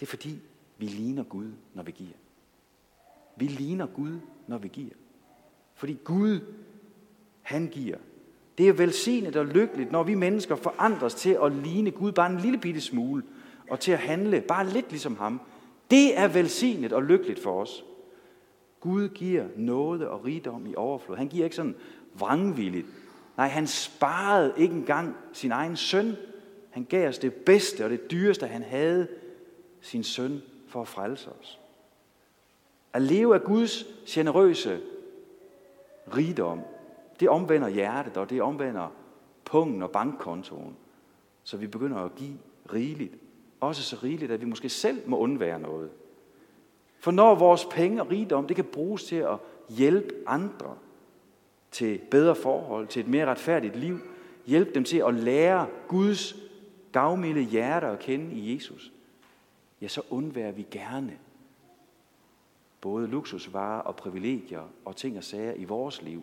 Det 0.00 0.06
er 0.06 0.10
fordi, 0.10 0.38
vi 0.78 0.86
ligner 0.86 1.24
Gud, 1.24 1.52
når 1.74 1.82
vi 1.82 1.90
giver. 1.90 2.16
Vi 3.36 3.46
ligner 3.46 3.86
Gud, 3.86 4.20
når 4.46 4.58
vi 4.58 4.68
giver. 4.68 4.94
Fordi 5.74 5.98
Gud, 6.04 6.40
han 7.42 7.68
giver. 7.68 7.98
Det 8.58 8.68
er 8.68 8.72
velsignet 8.72 9.36
og 9.36 9.46
lykkeligt, 9.46 9.92
når 9.92 10.02
vi 10.02 10.14
mennesker 10.14 10.56
forandres 10.56 11.14
til 11.14 11.38
at 11.42 11.52
ligne 11.52 11.90
Gud 11.90 12.12
bare 12.12 12.30
en 12.30 12.38
lille 12.38 12.58
bitte 12.58 12.80
smule, 12.80 13.22
og 13.70 13.80
til 13.80 13.92
at 13.92 13.98
handle 13.98 14.40
bare 14.40 14.68
lidt 14.68 14.90
ligesom 14.90 15.16
ham. 15.16 15.40
Det 15.90 16.18
er 16.18 16.28
velsignet 16.28 16.92
og 16.92 17.02
lykkeligt 17.02 17.42
for 17.42 17.60
os. 17.60 17.84
Gud 18.80 19.08
giver 19.08 19.44
nåde 19.56 20.10
og 20.10 20.24
rigdom 20.24 20.66
i 20.66 20.74
overflod. 20.74 21.16
Han 21.16 21.28
giver 21.28 21.44
ikke 21.44 21.56
sådan 21.56 21.74
vrangvilligt. 22.14 22.86
Nej, 23.36 23.48
han 23.48 23.66
sparede 23.66 24.54
ikke 24.56 24.74
engang 24.74 25.16
sin 25.32 25.52
egen 25.52 25.76
søn. 25.76 26.16
Han 26.70 26.84
gav 26.84 27.08
os 27.08 27.18
det 27.18 27.32
bedste 27.32 27.84
og 27.84 27.90
det 27.90 28.10
dyreste, 28.10 28.46
han 28.46 28.62
havde, 28.62 29.08
sin 29.80 30.04
søn, 30.04 30.42
for 30.68 30.80
at 30.80 30.88
frelse 30.88 31.30
os. 31.40 31.60
At 32.92 33.02
leve 33.02 33.34
af 33.34 33.42
Guds 33.42 33.84
generøse 34.06 34.80
rigdom, 36.16 36.60
det 37.20 37.28
omvender 37.28 37.68
hjertet, 37.68 38.16
og 38.16 38.30
det 38.30 38.42
omvender 38.42 38.92
pungen 39.44 39.82
og 39.82 39.90
bankkontoen. 39.90 40.76
Så 41.42 41.56
vi 41.56 41.66
begynder 41.66 41.96
at 41.96 42.14
give 42.14 42.38
rigeligt. 42.72 43.14
Også 43.60 43.82
så 43.82 43.96
rigeligt, 44.02 44.32
at 44.32 44.40
vi 44.40 44.46
måske 44.46 44.68
selv 44.68 45.08
må 45.08 45.18
undvære 45.18 45.60
noget. 45.60 45.90
For 46.98 47.10
når 47.10 47.34
vores 47.34 47.64
penge 47.70 48.02
og 48.02 48.10
rigdom, 48.10 48.46
det 48.46 48.56
kan 48.56 48.64
bruges 48.64 49.04
til 49.04 49.16
at 49.16 49.38
hjælpe 49.68 50.14
andre 50.26 50.74
til 51.70 52.00
bedre 52.10 52.34
forhold, 52.34 52.86
til 52.86 53.00
et 53.00 53.08
mere 53.08 53.26
retfærdigt 53.26 53.76
liv, 53.76 53.98
hjælpe 54.46 54.74
dem 54.74 54.84
til 54.84 54.98
at 55.06 55.14
lære 55.14 55.66
Guds 55.88 56.36
gavmilde 56.92 57.42
hjerte 57.42 57.86
at 57.86 57.98
kende 57.98 58.34
i 58.34 58.54
Jesus, 58.54 58.92
ja, 59.80 59.88
så 59.88 60.02
undværer 60.10 60.52
vi 60.52 60.66
gerne 60.70 61.18
både 62.80 63.06
luksusvarer 63.06 63.80
og 63.80 63.96
privilegier 63.96 64.62
og 64.84 64.96
ting 64.96 65.16
og 65.16 65.24
sager 65.24 65.52
i 65.54 65.64
vores 65.64 66.02
liv, 66.02 66.22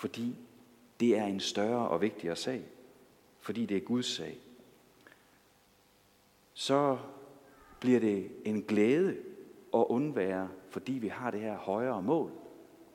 fordi 0.00 0.36
det 1.00 1.18
er 1.18 1.24
en 1.24 1.40
større 1.40 1.88
og 1.88 2.00
vigtigere 2.00 2.36
sag, 2.36 2.62
fordi 3.40 3.66
det 3.66 3.76
er 3.76 3.80
Guds 3.80 4.06
sag. 4.06 4.38
Så 6.54 6.98
bliver 7.80 8.00
det 8.00 8.30
en 8.44 8.62
glæde 8.62 9.16
at 9.74 9.84
undvære, 9.88 10.48
fordi 10.70 10.92
vi 10.92 11.08
har 11.08 11.30
det 11.30 11.40
her 11.40 11.56
højere 11.56 12.02
mål, 12.02 12.30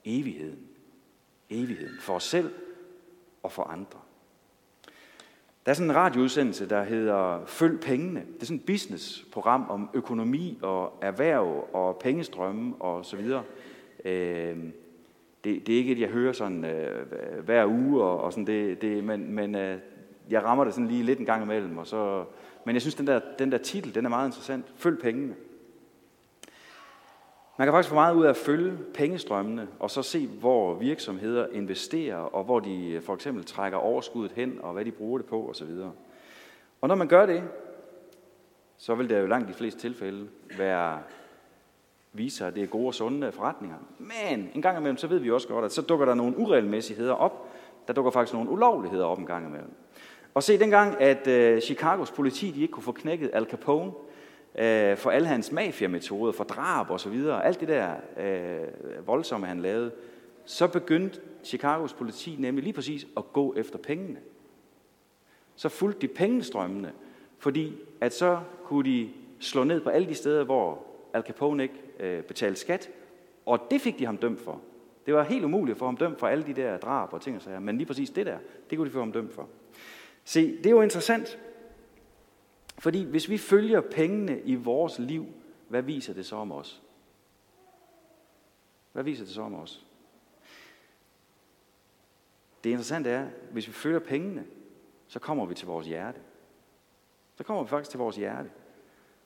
evigheden. 0.05 0.67
Evigheden 1.49 1.99
for 1.99 2.13
os 2.13 2.23
selv 2.23 2.53
og 3.43 3.51
for 3.51 3.63
andre. 3.63 3.99
Der 5.65 5.71
er 5.71 5.73
sådan 5.73 5.89
en 5.89 5.95
radioudsendelse, 5.95 6.69
der 6.69 6.83
hedder 6.83 7.45
Følg 7.45 7.79
pengene. 7.79 8.19
Det 8.19 8.41
er 8.41 8.45
sådan 8.45 8.59
et 8.59 8.65
businessprogram 8.65 9.69
om 9.69 9.89
økonomi 9.93 10.59
og 10.61 10.99
erhverv 11.01 11.67
og 11.73 11.97
pengestrømme 11.97 12.75
og 12.75 13.05
så 13.05 13.17
videre. 13.17 13.43
Øh, 14.05 14.57
det, 15.45 15.67
det 15.67 15.73
er 15.73 15.77
ikke 15.77 15.91
et, 15.91 15.99
jeg 15.99 16.09
hører 16.09 16.33
sådan 16.33 16.65
øh, 16.65 17.05
hver 17.43 17.65
uge, 17.65 18.03
og, 18.03 18.21
og 18.21 18.33
sådan 18.33 18.47
det, 18.47 18.81
det, 18.81 19.03
men, 19.03 19.31
men 19.31 19.55
øh, 19.55 19.77
jeg 20.29 20.43
rammer 20.43 20.63
det 20.63 20.73
sådan 20.73 20.87
lige 20.87 21.03
lidt 21.03 21.19
en 21.19 21.25
gang 21.25 21.43
imellem. 21.43 21.77
Og 21.77 21.87
så, 21.87 22.25
men 22.65 22.73
jeg 22.73 22.81
synes, 22.81 22.95
den 22.95 23.07
der, 23.07 23.19
den 23.39 23.51
der 23.51 23.57
titel, 23.57 23.95
den 23.95 24.05
er 24.05 24.09
meget 24.09 24.27
interessant. 24.27 24.65
Følg 24.75 24.99
pengene. 24.99 25.35
Man 27.57 27.65
kan 27.65 27.73
faktisk 27.73 27.89
få 27.89 27.95
meget 27.95 28.15
ud 28.15 28.25
af 28.25 28.29
at 28.29 28.37
følge 28.37 28.77
pengestrømmene, 28.93 29.67
og 29.79 29.91
så 29.91 30.01
se, 30.01 30.27
hvor 30.27 30.73
virksomheder 30.73 31.47
investerer, 31.51 32.15
og 32.17 32.43
hvor 32.43 32.59
de 32.59 32.91
øh, 32.91 33.01
for 33.01 33.13
eksempel 33.13 33.43
trækker 33.43 33.77
overskuddet 33.77 34.31
hen, 34.31 34.59
og 34.61 34.73
hvad 34.73 34.85
de 34.85 34.91
bruger 34.91 35.17
det 35.17 35.27
på 35.27 35.49
osv. 35.49 35.69
Og 36.81 36.87
når 36.87 36.95
man 36.95 37.07
gør 37.07 37.25
det, 37.25 37.43
så 38.77 38.95
vil 38.95 39.09
det 39.09 39.21
jo 39.21 39.27
langt 39.27 39.47
de 39.47 39.53
fleste 39.53 39.79
tilfælde 39.79 40.27
være 40.57 40.99
vise 42.17 42.37
sig, 42.37 42.47
at 42.47 42.55
det 42.55 42.63
er 42.63 42.67
gode 42.67 42.87
og 42.87 42.93
sunde 42.93 43.31
forretninger. 43.31 43.77
Men 43.99 44.49
en 44.55 44.61
gang 44.61 44.77
imellem, 44.77 44.97
så 44.97 45.07
ved 45.07 45.19
vi 45.19 45.31
også 45.31 45.47
godt, 45.47 45.65
at 45.65 45.71
så 45.71 45.81
dukker 45.81 46.05
der 46.05 46.13
nogle 46.13 46.37
uregelmæssigheder 46.37 47.13
op. 47.13 47.49
Der 47.87 47.93
dukker 47.93 48.11
faktisk 48.11 48.33
nogle 48.33 48.49
ulovligheder 48.49 49.05
op 49.05 49.19
en 49.19 49.25
gang 49.25 49.47
imellem. 49.47 49.71
Og 50.33 50.43
se, 50.43 50.59
dengang, 50.59 51.01
at 51.01 51.27
øh, 51.27 51.61
Chicagos 51.61 52.11
politi 52.11 52.51
de 52.51 52.61
ikke 52.61 52.71
kunne 52.71 52.83
få 52.83 52.91
knækket 52.91 53.29
Al 53.33 53.45
Capone, 53.45 53.91
øh, 54.57 54.97
for 54.97 55.09
alle 55.09 55.27
hans 55.27 55.51
mafiametoder, 55.51 56.31
for 56.31 56.43
drab 56.43 56.89
og 56.89 56.99
så 56.99 57.09
videre, 57.09 57.45
alt 57.45 57.59
det 57.59 57.67
der 57.67 57.91
øh, 58.17 59.07
voldsomme, 59.07 59.47
han 59.47 59.59
lavede, 59.59 59.91
så 60.45 60.67
begyndte 60.67 61.19
Chicagos 61.43 61.93
politi 61.93 62.35
nemlig 62.39 62.63
lige 62.63 62.73
præcis 62.73 63.07
at 63.17 63.33
gå 63.33 63.53
efter 63.57 63.77
pengene. 63.77 64.19
Så 65.55 65.69
fulgte 65.69 66.07
de 66.07 66.13
pengestrømmene, 66.13 66.91
fordi 67.39 67.73
at 68.01 68.13
så 68.13 68.39
kunne 68.63 68.85
de 68.85 69.09
slå 69.39 69.63
ned 69.63 69.81
på 69.81 69.89
alle 69.89 70.07
de 70.07 70.15
steder, 70.15 70.43
hvor 70.43 70.83
Al 71.15 71.23
Capone 71.23 71.63
ikke 71.63 71.81
øh, 71.99 72.23
betalte 72.23 72.59
skat, 72.59 72.89
og 73.45 73.59
det 73.71 73.81
fik 73.81 73.99
de 73.99 74.05
ham 74.05 74.17
dømt 74.17 74.39
for. 74.39 74.61
Det 75.05 75.13
var 75.13 75.23
helt 75.23 75.45
umuligt 75.45 75.75
at 75.75 75.79
få 75.79 75.85
ham 75.85 75.97
dømt 75.97 76.19
for 76.19 76.27
alle 76.27 76.45
de 76.45 76.53
der 76.53 76.77
drab 76.77 77.13
og 77.13 77.21
ting 77.21 77.35
og 77.35 77.41
sager, 77.41 77.59
men 77.59 77.77
lige 77.77 77.85
præcis 77.85 78.09
det 78.09 78.25
der, 78.25 78.37
det 78.69 78.77
kunne 78.77 78.87
de 78.87 78.93
få 78.93 78.99
ham 78.99 79.11
dømt 79.11 79.33
for. 79.33 79.49
Se, 80.23 80.57
det 80.57 80.65
er 80.65 80.69
jo 80.69 80.81
interessant, 80.81 81.39
fordi 82.79 83.03
hvis 83.03 83.29
vi 83.29 83.37
følger 83.37 83.81
pengene 83.81 84.41
i 84.41 84.55
vores 84.55 84.99
liv, 84.99 85.25
hvad 85.67 85.81
viser 85.81 86.13
det 86.13 86.25
så 86.25 86.35
om 86.35 86.51
os? 86.51 86.83
Hvad 88.91 89.03
viser 89.03 89.25
det 89.25 89.33
så 89.33 89.41
om 89.41 89.55
os? 89.55 89.85
Det 92.63 92.69
interessante 92.69 93.09
er, 93.09 93.27
hvis 93.51 93.67
vi 93.67 93.73
følger 93.73 93.99
pengene, 93.99 94.45
så 95.07 95.19
kommer 95.19 95.45
vi 95.45 95.53
til 95.53 95.67
vores 95.67 95.87
hjerte. 95.87 96.19
Så 97.35 97.43
kommer 97.43 97.63
vi 97.63 97.69
faktisk 97.69 97.89
til 97.89 97.97
vores 97.97 98.15
hjerte. 98.15 98.49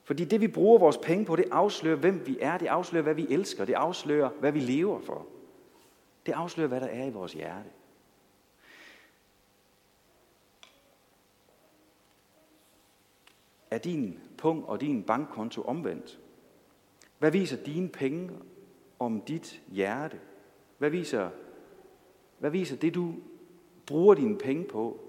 Fordi 0.10 0.26
det, 0.26 0.42
vi 0.42 0.48
bruger 0.48 0.80
vores 0.80 0.98
penge 0.98 1.26
på, 1.26 1.36
det 1.36 1.46
afslører, 1.52 1.96
hvem 1.96 2.28
vi 2.28 2.38
er. 2.42 2.58
Det 2.58 2.68
afslører, 2.68 3.04
hvad 3.04 3.14
vi 3.14 3.28
elsker. 3.30 3.66
Det 3.66 3.74
afslører, 3.74 4.30
hvad 4.30 4.52
vi 4.52 4.60
lever 4.60 5.00
for. 5.00 5.28
Det 6.26 6.32
afslører, 6.32 6.68
hvad 6.68 6.82
der 6.82 6.88
er 6.88 7.06
i 7.06 7.10
vores 7.10 7.34
hjerte. 7.34 7.70
Er 13.72 13.78
din 13.78 14.20
punkt 14.38 14.68
og 14.68 14.82
din 14.82 15.04
bankkonto 15.04 15.62
omvendt? 15.62 16.20
Hvad 17.20 17.32
viser 17.32 17.64
dine 17.64 17.90
penge 17.90 18.32
om 19.00 19.22
dit 19.22 19.62
hjerte? 19.68 20.20
Hvad 20.78 20.90
viser, 20.90 21.30
hvad 22.40 22.50
viser 22.50 22.76
det, 22.76 22.96
du 22.96 23.16
bruger 23.86 24.16
dine 24.16 24.38
penge 24.38 24.64
på, 24.64 25.00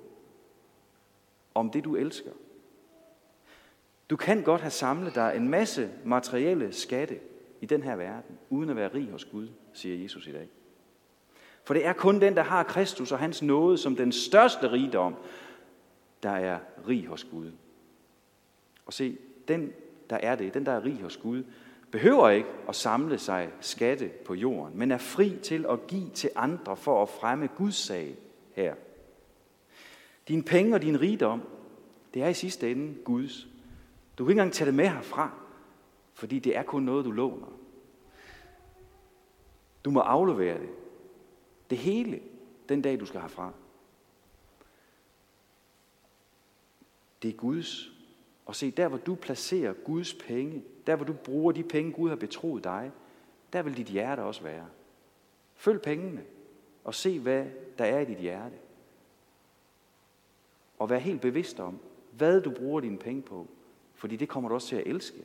om 1.54 1.70
det, 1.70 1.84
du 1.84 1.96
elsker? 1.96 2.32
Du 4.10 4.16
kan 4.16 4.42
godt 4.42 4.60
have 4.60 4.70
samlet 4.70 5.14
dig 5.14 5.32
en 5.36 5.48
masse 5.48 5.90
materielle 6.04 6.72
skatte 6.72 7.18
i 7.60 7.66
den 7.66 7.82
her 7.82 7.96
verden, 7.96 8.38
uden 8.48 8.70
at 8.70 8.76
være 8.76 8.94
rig 8.94 9.10
hos 9.10 9.24
Gud, 9.24 9.48
siger 9.72 10.02
Jesus 10.02 10.26
i 10.26 10.32
dag. 10.32 10.48
For 11.64 11.74
det 11.74 11.86
er 11.86 11.92
kun 11.92 12.20
den, 12.20 12.36
der 12.36 12.42
har 12.42 12.62
Kristus 12.62 13.12
og 13.12 13.18
hans 13.18 13.42
nåde 13.42 13.78
som 13.78 13.96
den 13.96 14.12
største 14.12 14.72
rigdom, 14.72 15.14
der 16.22 16.30
er 16.30 16.58
rig 16.88 17.06
hos 17.06 17.24
Gud. 17.24 17.52
Og 18.86 18.92
se, 18.92 19.18
den, 19.48 19.72
der 20.10 20.16
er 20.16 20.34
det, 20.34 20.54
den, 20.54 20.66
der 20.66 20.72
er 20.72 20.84
rig 20.84 20.98
hos 21.02 21.16
Gud, 21.16 21.44
behøver 21.90 22.30
ikke 22.30 22.48
at 22.68 22.76
samle 22.76 23.18
sig 23.18 23.48
skatte 23.60 24.08
på 24.08 24.34
jorden, 24.34 24.78
men 24.78 24.90
er 24.90 24.98
fri 24.98 25.36
til 25.42 25.66
at 25.68 25.86
give 25.86 26.10
til 26.10 26.30
andre 26.36 26.76
for 26.76 27.02
at 27.02 27.08
fremme 27.08 27.46
Guds 27.46 27.76
sag 27.76 28.16
her. 28.52 28.74
Din 30.28 30.42
penge 30.42 30.74
og 30.74 30.82
din 30.82 31.00
rigdom, 31.00 31.42
det 32.14 32.22
er 32.22 32.28
i 32.28 32.34
sidste 32.34 32.70
ende 32.70 32.94
Guds. 33.04 33.46
Du 34.20 34.24
kan 34.24 34.30
ikke 34.30 34.40
engang 34.40 34.52
tage 34.52 34.66
det 34.66 34.74
med 34.74 34.88
herfra, 34.88 35.30
fordi 36.14 36.38
det 36.38 36.56
er 36.56 36.62
kun 36.62 36.82
noget, 36.82 37.04
du 37.04 37.10
låner. 37.10 37.46
Du 39.84 39.90
må 39.90 40.00
aflevere 40.00 40.58
det. 40.58 40.68
Det 41.70 41.78
hele, 41.78 42.22
den 42.68 42.82
dag 42.82 43.00
du 43.00 43.06
skal 43.06 43.20
herfra. 43.20 43.52
Det 47.22 47.28
er 47.30 47.36
Guds. 47.36 47.92
Og 48.46 48.56
se, 48.56 48.70
der 48.70 48.88
hvor 48.88 48.98
du 48.98 49.14
placerer 49.14 49.72
Guds 49.72 50.14
penge, 50.14 50.64
der 50.86 50.96
hvor 50.96 51.04
du 51.04 51.12
bruger 51.12 51.52
de 51.52 51.62
penge, 51.62 51.92
Gud 51.92 52.08
har 52.08 52.16
betroet 52.16 52.64
dig, 52.64 52.92
der 53.52 53.62
vil 53.62 53.76
dit 53.76 53.86
hjerte 53.86 54.20
også 54.20 54.42
være. 54.42 54.66
Følg 55.54 55.82
pengene 55.82 56.24
og 56.84 56.94
se, 56.94 57.20
hvad 57.20 57.46
der 57.78 57.84
er 57.84 58.00
i 58.00 58.04
dit 58.04 58.18
hjerte. 58.18 58.56
Og 60.78 60.90
vær 60.90 60.98
helt 60.98 61.20
bevidst 61.20 61.60
om, 61.60 61.78
hvad 62.12 62.40
du 62.40 62.50
bruger 62.50 62.80
dine 62.80 62.98
penge 62.98 63.22
på. 63.22 63.46
Fordi 64.00 64.16
det 64.16 64.28
kommer 64.28 64.48
du 64.48 64.54
også 64.54 64.68
til 64.68 64.76
at 64.76 64.86
elske. 64.86 65.18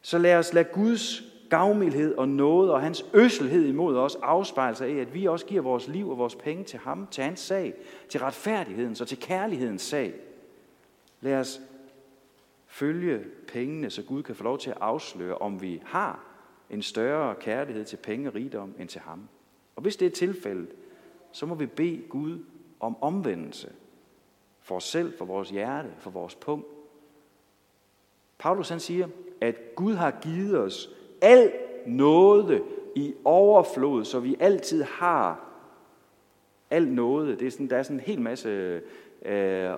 Så 0.00 0.18
lad 0.18 0.36
os 0.36 0.52
lade 0.52 0.68
Guds 0.72 1.22
gavmildhed 1.50 2.14
og 2.14 2.28
nåde 2.28 2.72
og 2.72 2.80
hans 2.80 3.06
øsselhed 3.14 3.66
imod 3.66 3.96
os 3.96 4.14
afspejle 4.14 4.76
sig 4.76 4.88
af, 4.88 5.00
at 5.00 5.14
vi 5.14 5.26
også 5.26 5.46
giver 5.46 5.62
vores 5.62 5.88
liv 5.88 6.10
og 6.10 6.18
vores 6.18 6.34
penge 6.34 6.64
til 6.64 6.78
ham, 6.78 7.06
til 7.10 7.24
hans 7.24 7.40
sag, 7.40 7.74
til 8.08 8.20
retfærdighedens 8.20 9.00
og 9.00 9.08
til 9.08 9.20
kærlighedens 9.20 9.82
sag. 9.82 10.14
Lad 11.20 11.38
os 11.38 11.60
følge 12.66 13.24
pengene, 13.48 13.90
så 13.90 14.02
Gud 14.02 14.22
kan 14.22 14.34
få 14.34 14.44
lov 14.44 14.58
til 14.58 14.70
at 14.70 14.78
afsløre, 14.80 15.38
om 15.38 15.62
vi 15.62 15.82
har 15.84 16.24
en 16.70 16.82
større 16.82 17.34
kærlighed 17.34 17.84
til 17.84 17.96
penge 17.96 18.28
og 18.28 18.34
rigdom 18.34 18.74
end 18.78 18.88
til 18.88 19.00
ham. 19.00 19.28
Og 19.76 19.82
hvis 19.82 19.96
det 19.96 20.06
er 20.06 20.10
tilfældet, 20.10 20.68
så 21.32 21.46
må 21.46 21.54
vi 21.54 21.66
bede 21.66 22.02
Gud 22.08 22.38
om 22.80 23.02
omvendelse 23.02 23.72
for 24.60 24.76
os 24.76 24.84
selv, 24.84 25.18
for 25.18 25.24
vores 25.24 25.50
hjerte, 25.50 25.88
for 25.98 26.10
vores 26.10 26.34
punkt, 26.34 26.66
Paulus 28.38 28.68
han 28.68 28.80
siger, 28.80 29.08
at 29.40 29.74
Gud 29.74 29.94
har 29.94 30.10
givet 30.10 30.58
os 30.58 30.90
al 31.20 31.52
nåde 31.86 32.62
i 32.94 33.14
overflod, 33.24 34.04
så 34.04 34.20
vi 34.20 34.36
altid 34.40 34.82
har 34.82 35.44
al 36.70 36.88
nåde. 36.88 37.36
Det 37.36 37.46
er 37.46 37.50
sådan, 37.50 37.70
der 37.70 37.76
er 37.76 37.82
sådan 37.82 37.96
en 37.96 38.00
hel 38.00 38.20
masse, 38.20 38.48
øh, 38.48 38.82
øh, 39.24 39.70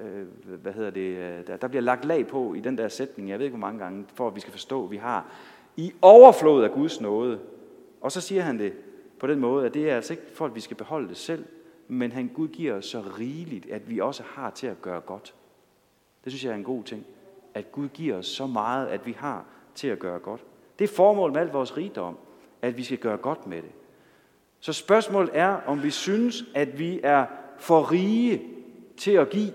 øh 0.00 0.26
hvad 0.62 0.72
hedder 0.72 0.90
det, 0.90 1.16
øh, 1.16 1.46
der, 1.46 1.56
der 1.56 1.68
bliver 1.68 1.82
lagt 1.82 2.04
lag 2.04 2.26
på 2.26 2.54
i 2.54 2.60
den 2.60 2.78
der 2.78 2.88
sætning, 2.88 3.30
jeg 3.30 3.38
ved 3.38 3.46
ikke 3.46 3.56
hvor 3.56 3.66
mange 3.66 3.84
gange, 3.84 4.04
for 4.14 4.26
at 4.26 4.34
vi 4.34 4.40
skal 4.40 4.52
forstå, 4.52 4.84
at 4.84 4.90
vi 4.90 4.96
har 4.96 5.26
i 5.76 5.92
overflod 6.02 6.64
af 6.64 6.70
Guds 6.70 7.00
nåde. 7.00 7.38
Og 8.00 8.12
så 8.12 8.20
siger 8.20 8.42
han 8.42 8.58
det 8.58 8.72
på 9.18 9.26
den 9.26 9.40
måde, 9.40 9.66
at 9.66 9.74
det 9.74 9.90
er 9.90 9.96
altså 9.96 10.12
ikke 10.12 10.24
for, 10.34 10.46
at 10.46 10.54
vi 10.54 10.60
skal 10.60 10.76
beholde 10.76 11.08
det 11.08 11.16
selv, 11.16 11.44
men 11.88 12.12
han 12.12 12.28
Gud 12.28 12.48
giver 12.48 12.74
os 12.74 12.86
så 12.86 13.02
rigeligt, 13.18 13.70
at 13.70 13.90
vi 13.90 13.98
også 13.98 14.22
har 14.26 14.50
til 14.50 14.66
at 14.66 14.82
gøre 14.82 15.00
godt. 15.00 15.34
Det 16.24 16.32
synes 16.32 16.44
jeg 16.44 16.50
er 16.50 16.56
en 16.56 16.64
god 16.64 16.84
ting 16.84 17.06
at 17.54 17.72
Gud 17.72 17.88
giver 17.88 18.16
os 18.16 18.26
så 18.26 18.46
meget, 18.46 18.86
at 18.86 19.06
vi 19.06 19.12
har 19.12 19.44
til 19.74 19.88
at 19.88 19.98
gøre 19.98 20.18
godt. 20.18 20.44
Det 20.78 20.84
er 20.84 20.94
formålet 20.94 21.34
med 21.34 21.40
al 21.42 21.48
vores 21.48 21.76
rigdom, 21.76 22.18
at 22.62 22.76
vi 22.76 22.84
skal 22.84 22.98
gøre 22.98 23.16
godt 23.16 23.46
med 23.46 23.62
det. 23.62 23.70
Så 24.60 24.72
spørgsmålet 24.72 25.30
er, 25.32 25.56
om 25.66 25.82
vi 25.82 25.90
synes, 25.90 26.44
at 26.54 26.78
vi 26.78 27.00
er 27.02 27.26
for 27.58 27.92
rige 27.92 28.42
til 28.96 29.12
at 29.12 29.30
give. 29.30 29.52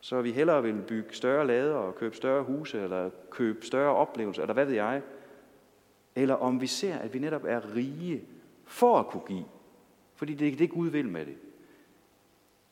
Så 0.00 0.20
vi 0.20 0.32
hellere 0.32 0.62
vil 0.62 0.82
bygge 0.88 1.14
større 1.14 1.46
lader 1.46 1.74
og 1.74 1.94
købe 1.94 2.16
større 2.16 2.42
huse, 2.42 2.80
eller 2.82 3.10
købe 3.30 3.66
større 3.66 3.94
oplevelser, 3.94 4.42
eller 4.42 4.54
hvad 4.54 4.64
ved 4.64 4.74
jeg. 4.74 5.02
Eller 6.14 6.34
om 6.34 6.60
vi 6.60 6.66
ser, 6.66 6.98
at 6.98 7.14
vi 7.14 7.18
netop 7.18 7.44
er 7.44 7.74
rige 7.74 8.24
for 8.64 8.98
at 8.98 9.06
kunne 9.06 9.26
give. 9.26 9.44
Fordi 10.14 10.34
det 10.34 10.48
er 10.48 10.56
det, 10.56 10.70
Gud 10.70 10.88
vil 10.88 11.08
med 11.08 11.26
det 11.26 11.36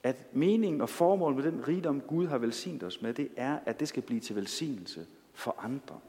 at 0.09 0.35
meningen 0.37 0.81
og 0.81 0.88
formålet 0.88 1.44
med 1.44 1.53
den 1.53 1.68
rigdom, 1.68 2.01
Gud 2.01 2.27
har 2.27 2.38
velsignet 2.38 2.83
os 2.83 3.03
med, 3.03 3.14
det 3.14 3.29
er, 3.37 3.59
at 3.66 3.81
det 3.81 3.88
skal 3.88 4.03
blive 4.03 4.21
til 4.21 4.37
velsignelse 4.37 5.07
for 5.33 5.57
andre. 5.59 6.01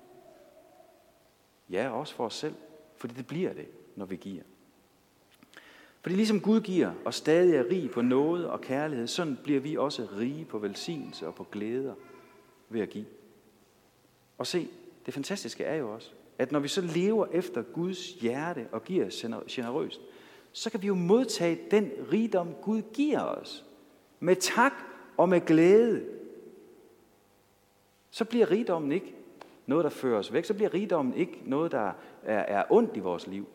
Ja, 1.70 1.90
også 1.90 2.16
for 2.16 2.26
os 2.26 2.34
selv, 2.34 2.56
fordi 2.98 3.14
det 3.14 3.28
bliver 3.28 3.54
det, 3.54 3.66
når 3.96 4.06
vi 4.06 4.16
giver. 4.16 4.44
Fordi 6.02 6.16
ligesom 6.16 6.42
Gud 6.42 6.62
giver 6.62 6.92
og 7.06 7.14
stadig 7.14 7.56
er 7.56 7.70
rig 7.72 7.92
på 7.92 8.02
noget 8.02 8.48
og 8.48 8.62
kærlighed, 8.62 9.08
sådan 9.08 9.38
bliver 9.44 9.60
vi 9.60 9.78
også 9.78 10.08
rige 10.18 10.46
på 10.46 10.60
velsignelse 10.60 11.28
og 11.28 11.36
på 11.36 11.44
glæder 11.52 11.94
ved 12.70 12.82
at 12.82 12.90
give. 12.90 13.06
Og 14.38 14.48
se, 14.48 14.68
det 15.06 15.14
fantastiske 15.14 15.64
er 15.64 15.76
jo 15.76 15.94
også, 15.94 16.12
at 16.38 16.52
når 16.52 16.60
vi 16.60 16.68
så 16.68 16.82
lever 16.82 17.26
efter 17.32 17.62
Guds 17.62 18.14
hjerte 18.14 18.68
og 18.72 18.84
giver 18.84 19.44
generøst, 19.50 20.02
så 20.52 20.70
kan 20.70 20.82
vi 20.82 20.88
jo 20.88 20.96
modtage 20.96 21.60
den 21.72 21.92
rigdom, 22.12 22.54
Gud 22.62 22.82
giver 22.94 23.22
os. 23.22 23.66
Med 24.20 24.36
tak 24.36 24.74
og 25.18 25.30
med 25.30 25.42
glæde. 25.42 26.06
Så 28.10 28.26
bliver 28.26 28.52
rigdommen 28.52 28.92
ikke 28.92 29.16
noget, 29.66 29.84
der 29.84 29.90
fører 29.90 30.20
os 30.20 30.34
væk. 30.34 30.46
Så 30.46 30.54
bliver 30.54 30.74
rigdommen 30.74 31.14
ikke 31.14 31.42
noget, 31.46 31.72
der 31.72 31.92
er, 32.24 32.40
er 32.40 32.64
ondt 32.70 32.98
i 32.98 33.00
vores 33.00 33.28
liv. 33.28 33.48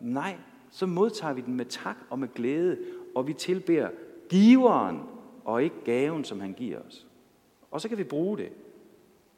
Nej, 0.00 0.36
så 0.70 0.86
modtager 0.86 1.34
vi 1.34 1.40
den 1.40 1.54
med 1.54 1.64
tak 1.64 1.96
og 2.10 2.18
med 2.18 2.28
glæde, 2.34 2.78
og 3.14 3.26
vi 3.26 3.32
tilbeder 3.32 3.88
giveren 4.28 5.00
og 5.44 5.62
ikke 5.62 5.76
gaven, 5.84 6.24
som 6.24 6.40
han 6.40 6.52
giver 6.52 6.78
os. 6.80 7.06
Og 7.70 7.80
så 7.80 7.88
kan 7.88 7.98
vi 7.98 8.04
bruge 8.04 8.38
det 8.38 8.52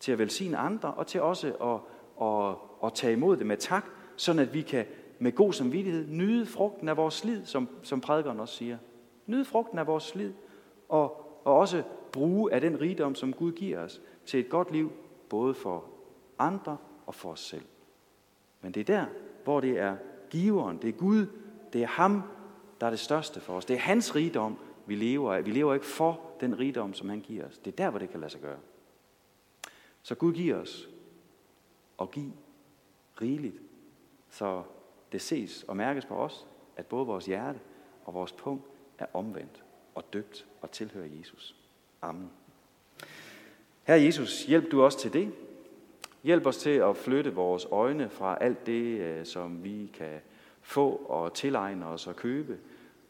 til 0.00 0.12
at 0.12 0.18
velsigne 0.18 0.57
andre, 0.57 0.94
og 0.94 1.07
til 1.07 1.22
også 1.22 1.46
at, 1.46 2.26
at, 2.26 2.55
at 2.87 2.94
tage 2.94 3.12
imod 3.12 3.37
det 3.37 3.46
med 3.46 3.57
tak, 3.57 3.85
sådan 4.16 4.42
at 4.42 4.55
vi 4.55 4.62
kan 4.62 4.85
med 5.18 5.33
god 5.33 5.52
samvittighed 5.52 6.07
nyde 6.09 6.46
frugten 6.46 6.88
af 6.88 6.96
vores 6.96 7.14
slid, 7.14 7.44
som, 7.44 7.68
som 7.83 8.00
prædikeren 8.00 8.40
også 8.40 8.55
siger. 8.55 8.79
Nyde 9.26 9.44
frugten 9.44 9.79
af 9.79 9.87
vores 9.87 10.05
slid, 10.05 10.33
og, 10.88 11.40
og 11.44 11.57
også 11.57 11.83
bruge 12.12 12.53
af 12.53 12.61
den 12.61 12.81
rigdom, 12.81 13.14
som 13.14 13.33
Gud 13.33 13.53
giver 13.53 13.81
os, 13.81 14.01
til 14.27 14.40
et 14.40 14.49
godt 14.49 14.72
liv, 14.72 14.92
både 15.29 15.55
for 15.55 15.85
andre 16.38 16.77
og 17.07 17.14
for 17.14 17.31
os 17.31 17.40
selv. 17.40 17.64
Men 18.61 18.72
det 18.72 18.81
er 18.81 18.85
der, 18.85 19.07
hvor 19.44 19.61
det 19.61 19.79
er 19.79 19.96
giveren, 20.31 20.79
det 20.83 20.88
er 20.88 20.92
Gud, 20.92 21.27
det 21.72 21.83
er 21.83 21.87
ham, 21.87 22.22
der 22.81 22.87
er 22.87 22.90
det 22.90 22.99
største 22.99 23.40
for 23.40 23.55
os. 23.55 23.64
Det 23.64 23.75
er 23.75 23.81
hans 23.81 24.16
rigdom, 24.16 24.59
vi 24.87 24.94
lever 24.94 25.35
af. 25.35 25.46
Vi 25.46 25.51
lever 25.51 25.75
ikke 25.75 25.87
for 25.87 26.20
den 26.40 26.59
rigdom, 26.59 26.94
som 26.94 27.09
han 27.09 27.20
giver 27.20 27.46
os. 27.46 27.59
Det 27.59 27.72
er 27.72 27.77
der, 27.77 27.90
hvor 27.90 27.99
det 27.99 28.11
kan 28.11 28.20
lade 28.20 28.31
sig 28.31 28.40
gøre. 28.40 28.59
Så 30.03 30.14
Gud 30.14 30.33
giver 30.33 30.57
os 30.57 30.88
og 31.99 32.11
giv 32.11 32.33
rigeligt, 33.20 33.57
så 34.31 34.62
det 35.12 35.20
ses 35.20 35.62
og 35.62 35.77
mærkes 35.77 36.05
på 36.05 36.14
os, 36.14 36.46
at 36.77 36.87
både 36.87 37.07
vores 37.07 37.27
hjerte 37.27 37.61
og 38.05 38.14
vores 38.14 38.33
punkt 38.33 38.64
er 38.99 39.07
omvendt 39.14 39.64
og 39.94 40.12
døbt 40.12 40.46
og 40.66 40.72
tilhører 40.72 41.09
Jesus. 41.18 41.55
Amen. 42.02 42.31
Herre 43.83 44.02
Jesus, 44.02 44.44
hjælp 44.44 44.72
du 44.72 44.83
os 44.83 44.96
til 44.96 45.12
det. 45.12 45.33
Hjælp 46.22 46.46
os 46.46 46.57
til 46.57 46.70
at 46.70 46.96
flytte 46.96 47.35
vores 47.35 47.66
øjne 47.70 48.11
fra 48.11 48.38
alt 48.40 48.66
det, 48.66 49.00
øh, 49.00 49.26
som 49.26 49.64
vi 49.64 49.90
kan 49.94 50.20
få 50.62 50.90
og 51.09 51.35
tilegne 51.35 51.87
os 51.87 52.07
og 52.07 52.16
købe, 52.16 52.59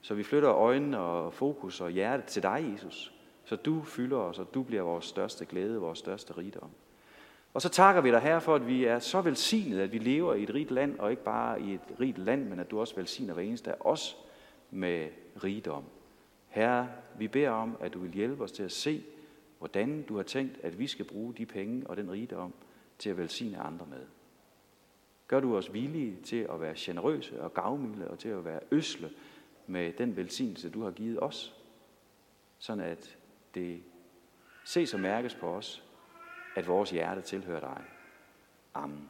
så 0.00 0.14
vi 0.14 0.22
flytter 0.22 0.52
øjnene 0.52 0.98
og 0.98 1.32
fokus 1.32 1.80
og 1.80 1.90
hjerte 1.90 2.22
til 2.26 2.42
dig, 2.42 2.70
Jesus, 2.74 3.12
så 3.44 3.56
du 3.56 3.82
fylder 3.82 4.16
os, 4.16 4.38
og 4.38 4.54
du 4.54 4.62
bliver 4.62 4.82
vores 4.82 5.04
største 5.04 5.44
glæde, 5.44 5.80
vores 5.80 5.98
største 5.98 6.38
rigdom. 6.38 6.70
Og 7.54 7.62
så 7.62 7.68
takker 7.68 8.00
vi 8.00 8.10
dig 8.10 8.20
her 8.20 8.38
for, 8.38 8.54
at 8.54 8.66
vi 8.66 8.84
er 8.84 8.98
så 8.98 9.20
velsignet, 9.20 9.80
at 9.80 9.92
vi 9.92 9.98
lever 9.98 10.34
i 10.34 10.42
et 10.42 10.54
rigt 10.54 10.70
land, 10.70 10.98
og 10.98 11.10
ikke 11.10 11.24
bare 11.24 11.60
i 11.60 11.74
et 11.74 12.00
rigt 12.00 12.18
land, 12.18 12.48
men 12.48 12.60
at 12.60 12.70
du 12.70 12.80
også 12.80 12.96
velsigner 12.96 13.34
hver 13.34 13.42
eneste 13.42 13.70
af 13.70 13.76
os 13.80 14.16
med 14.70 15.08
rigdom. 15.44 15.84
Herre, 16.56 16.88
vi 17.18 17.28
beder 17.28 17.50
om, 17.50 17.76
at 17.80 17.94
du 17.94 17.98
vil 17.98 18.12
hjælpe 18.12 18.44
os 18.44 18.52
til 18.52 18.62
at 18.62 18.72
se, 18.72 19.04
hvordan 19.58 20.02
du 20.02 20.16
har 20.16 20.22
tænkt, 20.22 20.58
at 20.62 20.78
vi 20.78 20.86
skal 20.86 21.04
bruge 21.04 21.34
de 21.34 21.46
penge 21.46 21.86
og 21.86 21.96
den 21.96 22.10
rigdom 22.10 22.54
til 22.98 23.10
at 23.10 23.16
velsigne 23.16 23.58
andre 23.58 23.86
med. 23.86 24.06
Gør 25.28 25.40
du 25.40 25.56
os 25.56 25.72
villige 25.72 26.16
til 26.22 26.46
at 26.50 26.60
være 26.60 26.74
generøse 26.76 27.42
og 27.42 27.54
gavmilde 27.54 28.08
og 28.08 28.18
til 28.18 28.28
at 28.28 28.44
være 28.44 28.60
øsle 28.70 29.10
med 29.66 29.92
den 29.92 30.16
velsignelse, 30.16 30.70
du 30.70 30.82
har 30.82 30.90
givet 30.90 31.22
os, 31.22 31.54
sådan 32.58 32.84
at 32.84 33.18
det 33.54 33.82
ses 34.64 34.94
og 34.94 35.00
mærkes 35.00 35.34
på 35.34 35.46
os, 35.46 35.84
at 36.54 36.66
vores 36.66 36.90
hjerte 36.90 37.20
tilhører 37.20 37.60
dig. 37.60 37.82
Amen. 38.74 39.04